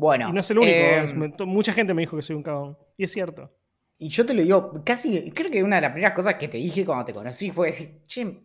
[0.00, 0.30] Bueno.
[0.30, 0.72] Y no es el único.
[0.72, 2.78] Eh, mucha gente me dijo que soy un cagón.
[2.96, 3.54] Y es cierto.
[3.98, 6.56] Y yo te lo digo, casi, creo que una de las primeras cosas que te
[6.56, 8.40] dije cuando te conocí fue decir, che,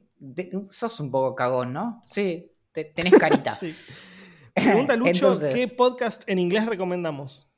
[0.69, 2.03] sos un poco cagón, ¿no?
[2.05, 3.51] Sí, tenés carita.
[3.55, 3.73] sí.
[4.53, 7.49] Pregunta Lucho, ¿qué podcast en inglés recomendamos?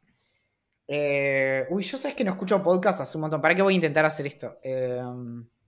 [0.87, 3.41] Eh, uy, yo sabes que no escucho podcast hace un montón.
[3.41, 4.57] ¿Para qué voy a intentar hacer esto?
[4.63, 5.01] Eh,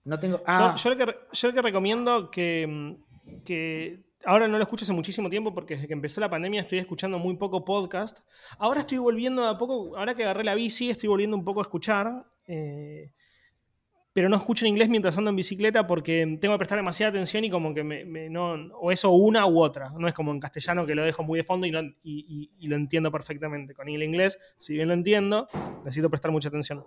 [0.04, 0.40] no tengo.
[0.46, 0.74] Ah.
[0.76, 2.96] Yo, yo, yo, que, recomiendo que,
[3.44, 6.78] que ahora no lo escucho hace muchísimo tiempo porque desde que empezó la pandemia estoy
[6.78, 8.20] escuchando muy poco podcast.
[8.58, 11.62] Ahora estoy volviendo a poco, ahora que agarré la bici, estoy volviendo un poco a
[11.62, 12.24] escuchar.
[12.46, 13.12] Eh,
[14.12, 17.44] pero no escucho en inglés mientras ando en bicicleta porque tengo que prestar demasiada atención
[17.44, 19.92] y como que me, no, o eso una u otra.
[19.96, 22.74] No es como en castellano que lo dejo muy de fondo y, no, y, lo
[22.74, 23.72] entiendo perfectamente.
[23.72, 25.48] Con el inglés, si bien lo entiendo,
[25.84, 26.84] necesito prestar mucha atención.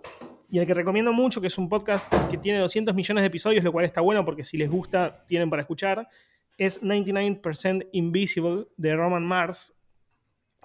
[0.50, 3.64] Y el que recomiendo mucho, que es un podcast que tiene 200 millones de episodios,
[3.64, 6.06] lo cual está bueno porque si les gusta, tienen para escuchar,
[6.58, 9.74] es 99% Invisible de Roman Mars,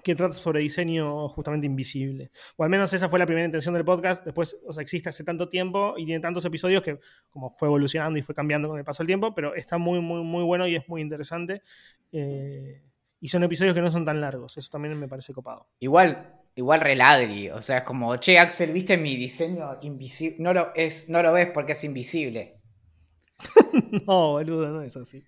[0.03, 2.31] que trata sobre diseño justamente invisible.
[2.57, 4.23] O al menos esa fue la primera intención del podcast.
[4.23, 8.17] Después, o sea, existe hace tanto tiempo y tiene tantos episodios que como fue evolucionando
[8.17, 10.75] y fue cambiando con el paso del tiempo, pero está muy, muy, muy bueno y
[10.75, 11.61] es muy interesante.
[12.11, 12.81] Eh,
[13.21, 14.57] y son episodios que no son tan largos.
[14.57, 15.67] Eso también me parece copado.
[15.79, 17.49] Igual, igual reladri.
[17.49, 20.37] O sea, es como, che, Axel, ¿viste mi diseño invisible?
[20.39, 22.61] No lo, es, no lo ves porque es invisible.
[24.07, 25.23] no, boludo, no es así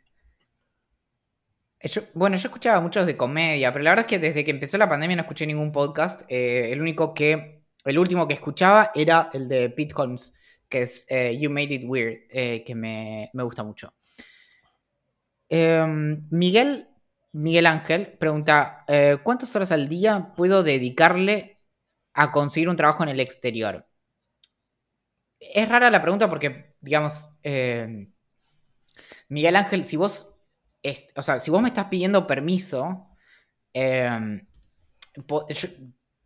[2.13, 4.89] bueno, yo escuchaba muchos de comedia, pero la verdad es que desde que empezó la
[4.89, 6.21] pandemia no escuché ningún podcast.
[6.27, 10.33] Eh, el único que, el último que escuchaba era el de Pete Holmes,
[10.69, 13.93] que es eh, You Made It Weird, eh, que me, gusta mucho.
[15.49, 16.87] Em, Miguel,
[17.33, 18.85] Miguel Ángel pregunta,
[19.23, 21.59] ¿cuántas horas al día puedo dedicarle
[22.13, 23.87] a conseguir un trabajo en el exterior?
[25.39, 27.29] Es rara la pregunta porque, digamos,
[29.29, 30.30] Miguel Ángel, si vos
[31.15, 33.07] o sea, si vos me estás pidiendo permiso,
[33.73, 34.45] em,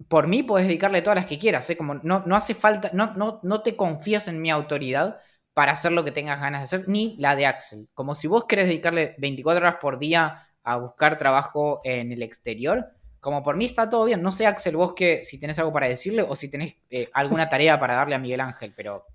[0.07, 1.77] por, mí podés dedicarle todas las que quieras, ¿eh?
[1.77, 5.19] Como no, no hace falta, no, no, no te confías en mi autoridad
[5.53, 7.87] para hacer lo que tengas ganas de hacer, ni la de Axel.
[7.93, 12.91] Como si vos querés dedicarle 24 horas por día a buscar trabajo en el exterior,
[13.19, 14.21] como por mí está todo bien.
[14.21, 17.49] No sé, Axel, vos que si tenés algo para decirle o si tenés eh, alguna
[17.49, 19.05] tarea para darle a Miguel Ángel, pero...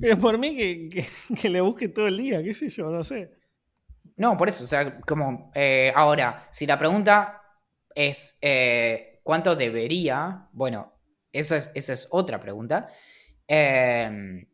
[0.00, 1.06] Pero por mí que,
[1.40, 3.39] que le busque todo el día, qué sé yo, no sé.
[4.20, 7.40] No, por eso, o sea, como eh, ahora, si la pregunta
[7.94, 10.92] es eh, cuánto debería, bueno,
[11.32, 12.88] esa es, otra pregunta.
[13.48, 14.46] Em,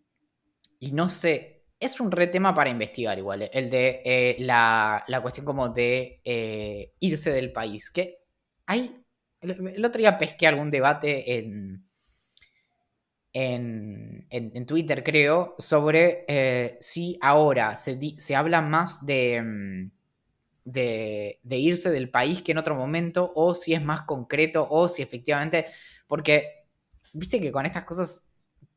[0.78, 5.20] y no sé, es un re tema para investigar igual, el de eh, la, la,
[5.20, 6.22] cuestión como de
[7.00, 8.18] irse del país, que
[8.66, 9.04] hay,
[9.40, 11.85] el otro día pesqué algún debate en,
[13.38, 19.90] en, Twitter, creo, sobre eh, si ahora se, se, habla más mm,
[20.64, 24.88] de, de, irse del país que en otro momento, o si es más concreto, o
[24.88, 25.66] si efectivamente,
[26.06, 26.64] porque
[27.12, 28.26] viste que con estas cosas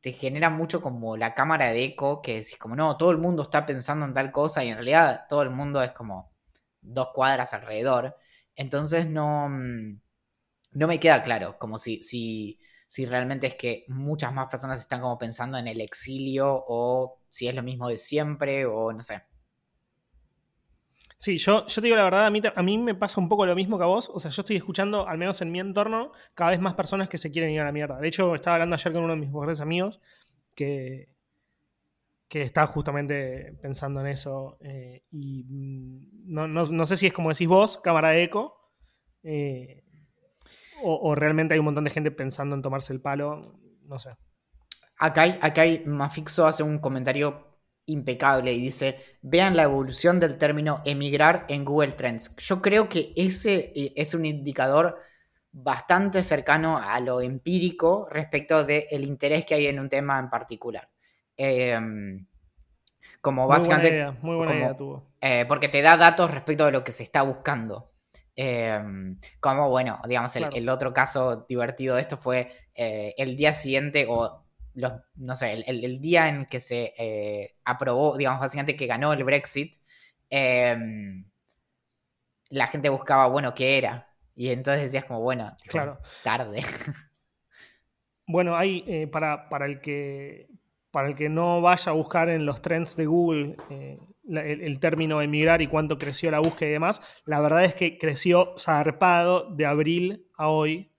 [0.00, 3.44] te genera mucho como la cámara de eco, que decís como, no, todo el mundo
[3.44, 6.32] está pensando en tal cosa y en realidad todo el mundo es como
[6.82, 8.14] dos cuadras alrededor.
[8.56, 10.00] Entonces no, mm,
[10.72, 15.00] no me queda claro, como si, si si realmente es que muchas más personas están
[15.00, 19.22] como pensando en el exilio o si es lo mismo de siempre o no sé.
[21.16, 23.46] Sí, yo, yo te digo la verdad, a mí, a mí me pasa un poco
[23.46, 24.10] lo mismo que a vos.
[24.12, 27.16] O sea, yo estoy escuchando, al menos en mi entorno, cada vez más personas que
[27.16, 27.96] se quieren ir a la mierda.
[28.00, 30.00] De hecho, estaba hablando ayer con uno de mis mejores amigos
[30.56, 31.14] que,
[32.26, 34.58] que está justamente pensando en eso.
[34.62, 38.72] Eh, y mm, no, sé si es como decís vos, cámara de eco.
[39.22, 39.84] Eh,
[40.82, 44.10] o, realmente hay un montón de gente pensando en tomarse el palo, no sé.
[44.96, 50.38] Acá hay, acá hay Mafixo hace un comentario impecable y dice, vean la evolución del
[50.38, 52.36] término emigrar en Google Trends.
[52.36, 54.98] Yo creo que ese eh, es un indicador
[55.52, 60.88] bastante cercano a lo empírico respecto del interés que hay en un tema en particular.
[61.36, 62.26] Em,
[63.20, 64.12] como básicamente...
[64.22, 65.10] Muy buena idea, tuvo.
[65.20, 67.89] Eh, porque te da datos respecto de lo que se está buscando.
[68.42, 74.06] Em, como, bueno, digamos, el, otro caso divertido de esto fue eh, el día siguiente
[74.08, 79.12] o los, no sé, el, día en que se eh, aprobó, digamos, básicamente que ganó
[79.12, 79.76] el Brexit,
[80.30, 81.26] em,
[82.48, 84.08] la gente buscaba, bueno, ¿qué era?
[84.34, 86.00] Y entonces decías como, bueno, claro.
[86.24, 86.62] tarde.
[88.26, 90.48] Bueno, hay, eh, para, para, el que,
[90.92, 93.56] para el que no vaya a buscar en los trends de Google
[94.38, 98.54] el, término emigrar y cuánto creció la búsqueda y demás, la verdad es que creció
[98.58, 100.92] zarpado de abril a hoy.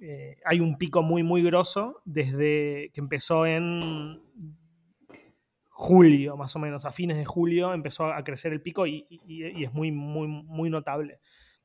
[0.00, 4.22] Eh, hay un pico muy, muy grosso desde que empezó en
[5.70, 9.72] julio, más o menos, a fines de julio empezó a crecer el pico y, es
[9.72, 11.20] muy, muy, muy notable.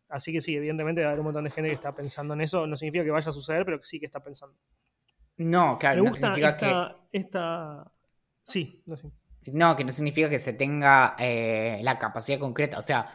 [0.07, 2.41] Así que sí, evidentemente va a haber un montón de gente que está pensando en
[2.41, 2.67] eso.
[2.67, 4.55] No significa que vaya a suceder, pero que sí que está pensando.
[5.38, 7.91] No, claro, Me gusta esta, esta...
[8.43, 9.11] Sí, no sé.
[9.51, 12.77] No, que no significa que se tenga eh, la capacidad concreta.
[12.77, 13.13] O sea,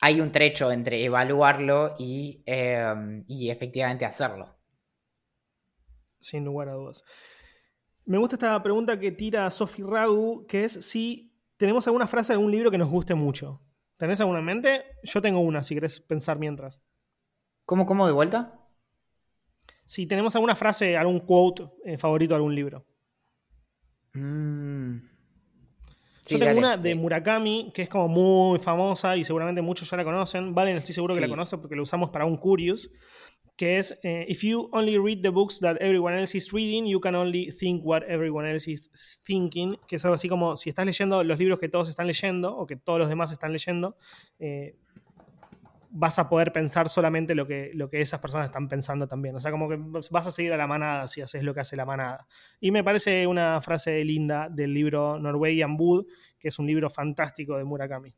[0.00, 4.56] hay un trecho entre evaluarlo y, em, y efectivamente hacerlo.
[6.20, 7.04] Sin lugar a dudas.
[8.04, 12.36] Me gusta esta pregunta que tira Sophie Ragu, que es si tenemos alguna frase de
[12.36, 13.60] algún libro que nos guste mucho.
[13.96, 14.84] ¿Tenés alguna en mente?
[15.02, 16.82] Yo tengo una, si querés pensar mientras.
[17.64, 18.58] ¿Cómo, cómo de vuelta?
[19.84, 22.86] Si tenemos alguna frase, algún quote eh, favorito de algún libro.
[24.18, 25.00] Mm.
[25.00, 25.08] Yo
[26.22, 26.58] Sí, tengo dale.
[26.58, 30.54] una de Eh, Murakami que es como muy famosa y seguramente muchos ya la conocen.
[30.54, 31.30] Valen, estoy seguro que la Sí.
[31.30, 32.90] conocen porque la usamos para un Curious.
[33.56, 37.00] Que es: eh, If you only read the books that everyone else is reading, you
[37.00, 38.88] can only think what everyone else is
[39.24, 39.76] thinking.
[39.88, 42.66] Que es algo así como: si estás leyendo los libros que todos están leyendo o
[42.66, 43.96] que todos los demás están leyendo,
[44.38, 44.76] eh,
[45.90, 49.34] vas a poder pensar solamente lo que, lo que esas personas están pensando también.
[49.36, 49.76] O sea, como que
[50.10, 52.26] vas a seguir a la manada si haces lo que hace la manada.
[52.60, 56.06] Y me parece una frase linda del libro Norwegian Wood,
[56.38, 58.14] que es un libro fantástico de Murakami.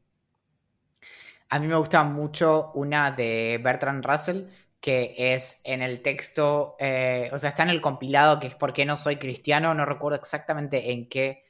[1.48, 4.44] A mí me gusta mucho una de Bertrand Russell,
[4.80, 8.72] que es en el texto, eh, o sea, está en el compilado que es ¿Por
[8.72, 9.74] qué no soy cristiano?
[9.74, 11.44] No recuerdo exactamente en qué.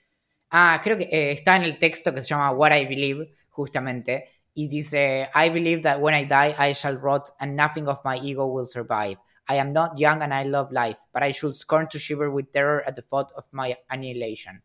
[0.51, 4.40] Ah, creo que eh, está en el texto que se llama What I Believe, justamente,
[4.55, 8.19] y dice, I believe that when I die I shall rot and nothing of my
[8.19, 9.17] ego will survive.
[9.49, 12.53] I am not young and I love life, but I should scorn to shiver with
[12.53, 14.63] terror at the thought of my annihilation.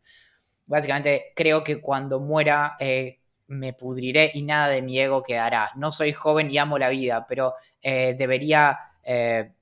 [0.68, 3.18] Básicamente, creo que cuando muera eh,
[3.48, 5.70] me pudriré y nada de mi ego quedará.
[5.76, 9.52] No soy joven y amo la vida, pero eh, debería eh,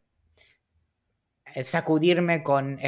[1.63, 2.79] sacudirme con...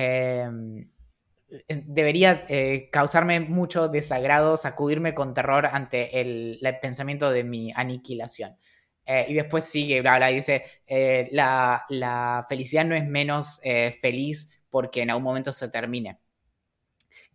[1.68, 8.56] debería eh, causarme mucho desagrado, sacudirme con terror ante el, el pensamiento de mi aniquilación.
[9.04, 13.92] Eh, y después sigue, bla, bla, dice, eh, la, la felicidad no es menos eh,
[14.00, 16.18] feliz porque en algún momento se termine.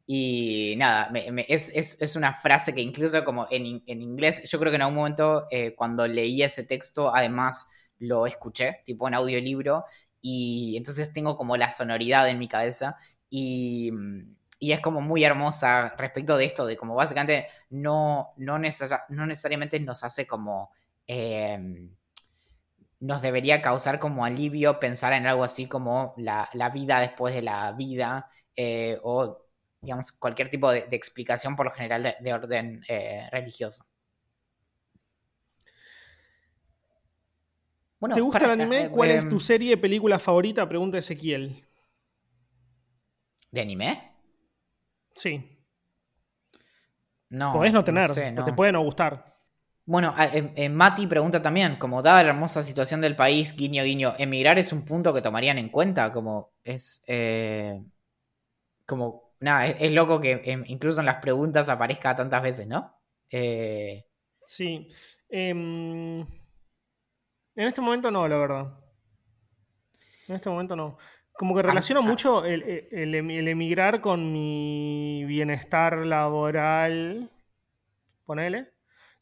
[0.05, 4.43] Y nada, me- me- es, es- es una frase que incluso como en, en inglés,
[4.49, 7.67] yo creo que en algún momento eh, cuando leí ese texto, además
[7.99, 9.85] lo escuché, tipo en audiolibro,
[10.21, 12.97] y entonces tengo como la sonoridad en mi cabeza
[13.31, 13.91] y,
[14.59, 19.27] y es como muy hermosa respecto de esto, de como básicamente no, no, necesa- no
[19.27, 20.71] necesariamente nos hace como...
[21.07, 21.59] eh,
[22.99, 27.41] nos debería causar como alivio pensar en algo así como la, la vida después de
[27.41, 29.39] la vida eh, o
[29.81, 33.85] digamos cualquier tipo de, de explicación por lo general de, de orden eh, religioso.
[37.99, 38.89] Bueno, ¿Te gusta para- el anime?
[38.89, 40.67] eh, ¿Cuál es em, tu serie, película favorita?
[40.69, 41.65] Pregunta Ezequiel.
[43.51, 44.11] ¿De anime?
[45.15, 45.43] Sí.
[47.29, 47.53] No.
[47.53, 48.43] Podés no tener, sé, no.
[48.45, 49.23] te puede no gustar.
[49.85, 54.13] Bueno, em- em, Mati pregunta también, como dada la hermosa situación del país, guiño, guiño,
[54.17, 56.11] ¿emigrar es un punto que tomarían en cuenta?
[56.11, 57.03] Como es...
[57.07, 57.81] eh,
[58.85, 59.31] como...
[59.39, 62.95] Nada, es, es loco que em, incluso en las preguntas aparezca tantas veces, ¿no?
[63.31, 64.05] Eh,
[64.45, 64.87] Sí.
[65.29, 66.27] Em, en
[67.55, 68.73] este momento no, la verdad.
[70.27, 70.97] En este momento no.
[71.33, 77.29] Como que relaciono mucho el, el- el- el emigrar con mi bienestar laboral,
[78.25, 78.67] ponele.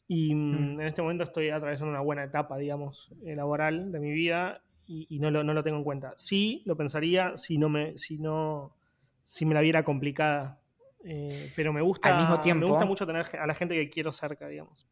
[0.08, 0.80] Y mm, Mm.
[0.80, 5.06] en este momento estoy atravesando una buena etapa, digamos, eh, laboral de mi vida y,
[5.08, 6.12] y no, lo, no lo tengo en cuenta.
[6.16, 8.74] Sí, lo pensaría si no me, si no,
[9.22, 10.58] si me la viera complicada.
[11.04, 13.88] Eh, pero me gusta, Al mismo me tiempo- gusta mucho tener a la gente que
[13.88, 14.86] quiero cerca, digamos.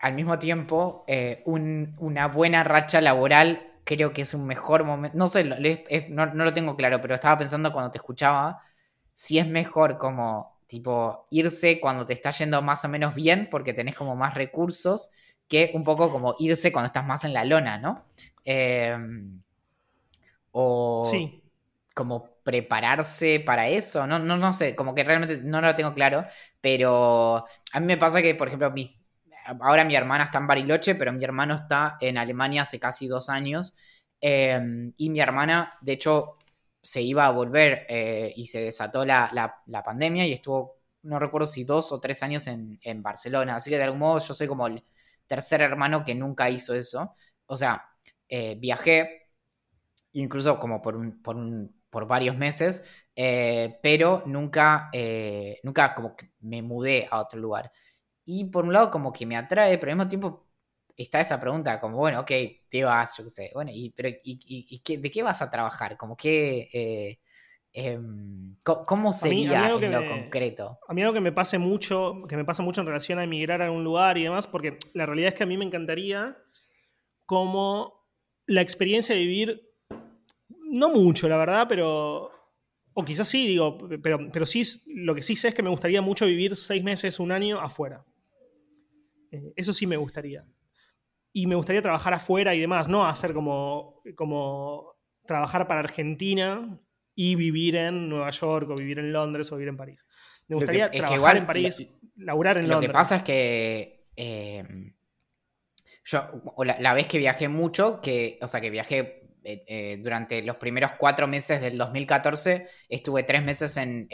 [0.00, 5.16] al mismo tiempo, eh, un- una buena racha laboral creo que es un mejor momento.
[5.18, 7.98] No sé, lo- es- es- no, no lo tengo claro, pero estaba pensando cuando te
[7.98, 8.60] escuchaba,
[9.14, 13.74] si es mejor como, tipo, irse cuando te está yendo más o menos bien, porque
[13.74, 15.10] tenés como más recursos,
[15.48, 18.06] que un poco como irse cuando estás más en la lona, ¿no?
[18.44, 18.96] Eh,
[20.52, 21.42] o Sí.
[21.94, 26.26] como prepararse para eso, no, no, no sé, como que realmente no lo tengo claro,
[26.62, 29.00] pero a mí me pasa que, por ejemplo, mis-
[29.60, 33.28] ahora mi hermana está en Bariloche, pero mi hermano está en Alemania hace casi dos
[33.28, 33.76] años,
[34.20, 34.60] eh,
[34.96, 36.36] y mi hermana, de hecho,
[36.82, 39.30] se iba a volver eh, y se desató la,
[39.66, 43.70] la- pandemia y estuvo, no recuerdo si dos o tres años en, en Barcelona, así
[43.70, 44.84] que de algún modo yo soy como el
[45.26, 47.14] tercer hermano que nunca hizo eso,
[47.46, 47.84] o sea,
[48.28, 49.28] eh, viajé,
[50.12, 52.84] incluso como por, por, varios meses,
[53.16, 57.72] eh, pero nunca, eh, nunca como me mudé a otro lugar.
[58.24, 60.48] Y por un lado como que me atrae, pero al mismo tiempo
[60.96, 62.30] está esa pregunta, como, bueno, ok,
[62.70, 65.42] te vas, yo qué sé, bueno, y, pero, y, y- y qué- ¿de qué vas
[65.42, 65.96] a trabajar?
[65.96, 67.18] Como que, eh,
[68.86, 70.78] ¿cómo mí- a mí sería en lo me- concreto?
[70.88, 73.62] A mí algo que me pase mucho, que me pasa mucho en relación a emigrar
[73.62, 76.36] a algún lugar y demás, porque la realidad es que a mí me encantaría
[77.26, 77.94] como
[78.46, 79.62] la experiencia de vivir,
[80.70, 82.30] no mucho, la verdad, pero,
[82.94, 86.02] o quizás sí, digo, pero, pero sí, lo que sí sé es que me gustaría
[86.02, 88.04] mucho vivir seis meses, un año afuera.
[89.32, 90.46] Eh, Eso sí me gustaría.
[91.32, 96.78] Y me gustaría trabajar afuera y demás, no hacer como, como trabajar para Argentina
[97.14, 100.06] y vivir en Nueva York o vivir en Londres o vivir en París.
[100.48, 101.82] Me Lo gustaría que trabajar igual en París,
[102.16, 102.88] laburar en Lo Londres.
[102.88, 104.64] que pasa es que eh,
[106.04, 106.20] yo,
[106.64, 110.56] la, la vez que viajé mucho, que, o sea, que viajé eh, eh, durante los
[110.56, 114.08] primeros cuatro meses del 2014 estuve tres meses en,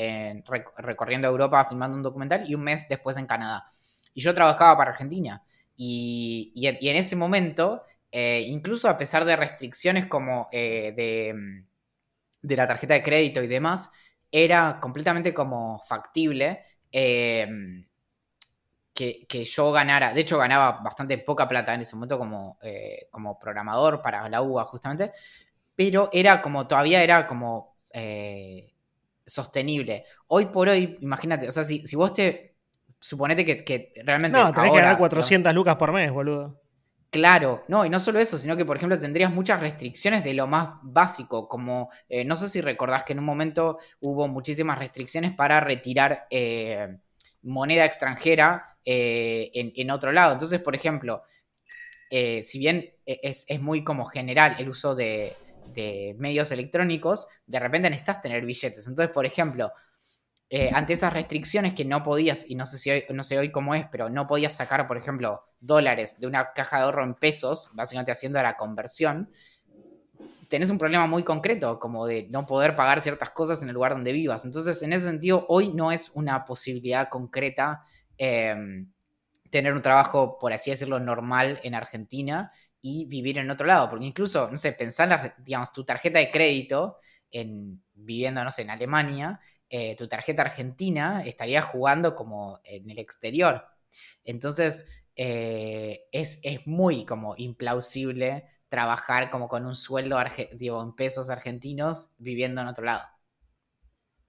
[0.78, 3.64] recorriendo Europa filmando un documental y un mes después en Canadá.
[4.18, 5.44] Y yo trabajaba para Argentina.
[5.76, 11.34] Y, en ese momento, eh, incluso a pesar de restricciones como de,
[12.42, 13.90] de, la tarjeta de crédito y demás,
[14.32, 16.64] era completamente como factible
[18.98, 23.38] que, yo ganara, de hecho ganaba bastante poca plata en ese momento como, eh, como
[23.38, 25.12] programador para la UBA justamente,
[25.76, 28.74] pero era como, todavía era como eh,
[29.24, 30.04] sostenible.
[30.28, 32.47] Hoy por hoy, imagínate, o sea, si, vos te,
[33.00, 34.36] suponete que, realmente...
[34.36, 36.60] No, tenés que ganar 400 lucas por mes, boludo.
[37.10, 40.46] Claro, no, y no solo eso, sino que, por ejemplo, tendrías muchas restricciones de lo
[40.46, 45.32] más básico, como, eh, no sé si recordás que en un momento hubo muchísimas restricciones
[45.34, 46.26] para retirar
[47.42, 50.32] moneda extranjera eh, en, otro lado.
[50.32, 51.22] Entonces, por ejemplo,
[52.10, 55.34] eh, si bien e, es, muy como general el uso de,
[56.16, 58.86] medios electrónicos, de repente necesitas tener billetes.
[58.88, 59.72] Entonces, por ejemplo,
[60.50, 63.50] eh, ante esas restricciones que no podías, y no sé si hoy, no sé hoy
[63.50, 67.14] cómo es, pero no podías sacar, por ejemplo, dólares de una caja de ahorro en
[67.14, 69.30] pesos, básicamente haciendo la conversión,
[70.48, 73.92] tenés un problema muy concreto, como de no poder pagar ciertas cosas en el lugar
[73.92, 74.44] donde vivas.
[74.44, 77.84] Entonces, en ese sentido, hoy no es una posibilidad concreta
[78.16, 78.90] em,
[79.50, 83.90] tener un trabajo, por así decirlo, normal en Argentina y vivir en otro lado.
[83.90, 86.98] Porque incluso, no sé, pensar, digamos, tu tarjeta de crédito
[87.30, 89.40] en, viviendo, no sé, en Alemania,
[89.70, 93.64] eh, tu tarjeta argentina estaría jugando como en el exterior.
[94.24, 100.18] Entonces, eh, es, es, muy como implausible trabajar como con un sueldo
[100.52, 103.04] digo, en pesos argentinos viviendo en otro lado.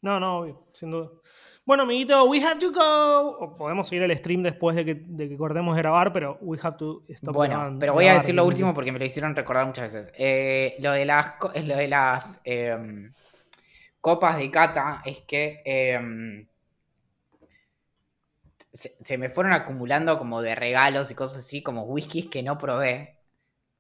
[0.02, 1.10] No, no, obvio, sin duda.
[1.66, 3.56] Bueno, amiguito, we have to go.
[3.56, 6.78] podemos seguir el stream después de que, de que cortemos de grabar, pero we have
[6.78, 9.94] to stop Bueno, pero voy a decir lo último porque me lo hicieron recordar muchas
[9.94, 10.12] veces.
[10.18, 11.34] Eh, lo de las,
[11.64, 13.14] lo de las em,
[14.02, 16.48] copas de cata es que em,
[18.72, 22.58] se, se, me fueron acumulando como de regalos y cosas así, como whiskies que no
[22.58, 23.18] probé.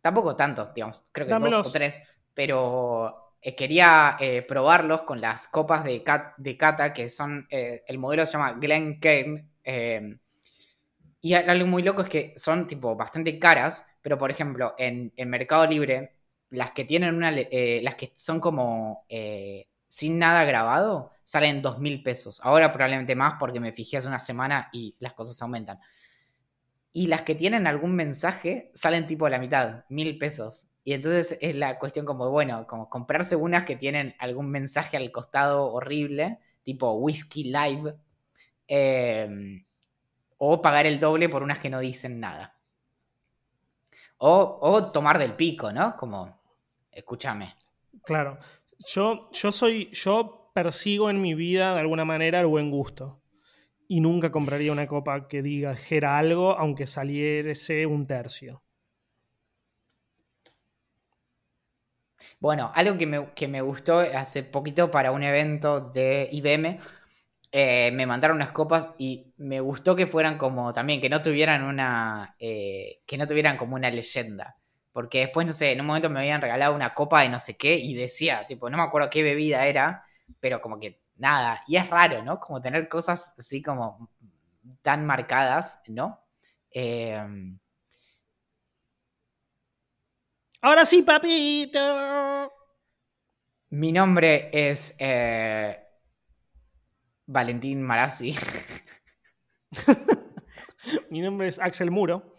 [0.01, 1.99] Tampoco tantos, digamos, creo que dos o tres,
[2.33, 6.03] pero eh, quería eh, probarlos con las copas de,
[6.37, 10.19] de Cata, que son, eh, el modelo se llama Glen Cairn, em,
[11.21, 15.29] y algo muy loco es que son tipo bastante caras, pero por ejemplo, en, en
[15.29, 16.13] Mercado Libre,
[16.49, 19.05] las que tienen una, las que son como
[19.89, 22.39] sin nada grabado, salen dos mil pesos.
[22.43, 25.79] Ahora probablemente más porque me fijé hace una semana y las cosas aumentan.
[26.93, 30.67] Y las que tienen algún mensaje salen tipo la mitad, mil pesos.
[30.83, 35.11] Y entonces es la cuestión como, bueno, como comprarse unas que tienen algún mensaje al
[35.11, 37.95] costado horrible, tipo Whiskey Live,
[38.67, 39.65] em,
[40.37, 42.55] o pagar el doble por unas que no dicen nada.
[44.17, 45.95] O, tomar del pico, ¿no?
[45.97, 46.39] Como,
[46.91, 47.55] escúchame.
[48.03, 48.37] Claro.
[48.85, 53.21] Yo, yo soy, yo persigo en mi vida de alguna manera el buen gusto
[53.87, 58.63] y nunca compraría una copa que diga Gera algo, aunque saliese un tercio.
[62.39, 66.79] Bueno, algo que me, gustó hace poquito para un evento de IBM,
[67.51, 71.63] eh, me mandaron unas copas y me gustó que fueran como también, que no tuvieran
[71.63, 74.57] una, eh, que no tuvieran como una leyenda.
[74.91, 77.57] Porque después, no sé, en un momento me habían regalado una copa de no sé
[77.57, 80.03] qué y decía, tipo, no me acuerdo qué bebida era,
[80.39, 82.39] pero como que nada, y es raro, ¿no?
[82.39, 84.09] Como tener cosas así como
[84.81, 86.21] tan marcadas, ¿no?
[86.71, 87.59] Em,
[90.61, 91.79] Ahora sí, papito.
[93.71, 95.77] Mi nombre es eh,
[97.27, 98.35] Valentín Marazzi.
[101.09, 102.33] Mi nombre es Axel Muro.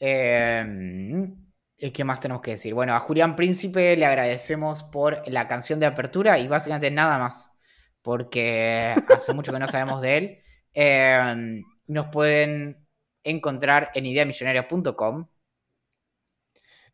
[0.00, 0.64] Eh,
[1.78, 2.74] ¿Qué más tenemos que decir?
[2.74, 7.56] Bueno, a Julián Príncipe le agradecemos por la canción de apertura y básicamente nada más,
[8.02, 10.38] porque hace mucho que no sabemos de él.
[10.74, 12.84] Em, nos pueden
[13.22, 15.28] encontrar en ideamillonaria.com.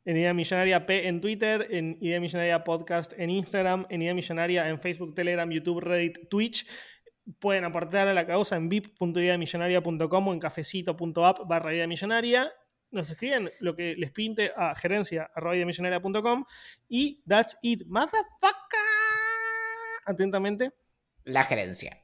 [0.07, 4.69] En Idea Millonaria P en Twitter, en Idea Millonaria Podcast en Instagram, en Idea Millonaria
[4.69, 6.67] en Facebook, Telegram, YouTube, Reddit, Twitch.
[7.39, 12.53] Pueden aportar a la causa en vip.ideamillonaria.com o en cafecito.app barra idea millonaria
[12.95, 16.45] nos escriben lo que les pinte a gerencia.com
[16.89, 18.81] y that's it, motherfucker.
[20.07, 20.73] Atentamente.
[21.25, 22.04] La gerencia.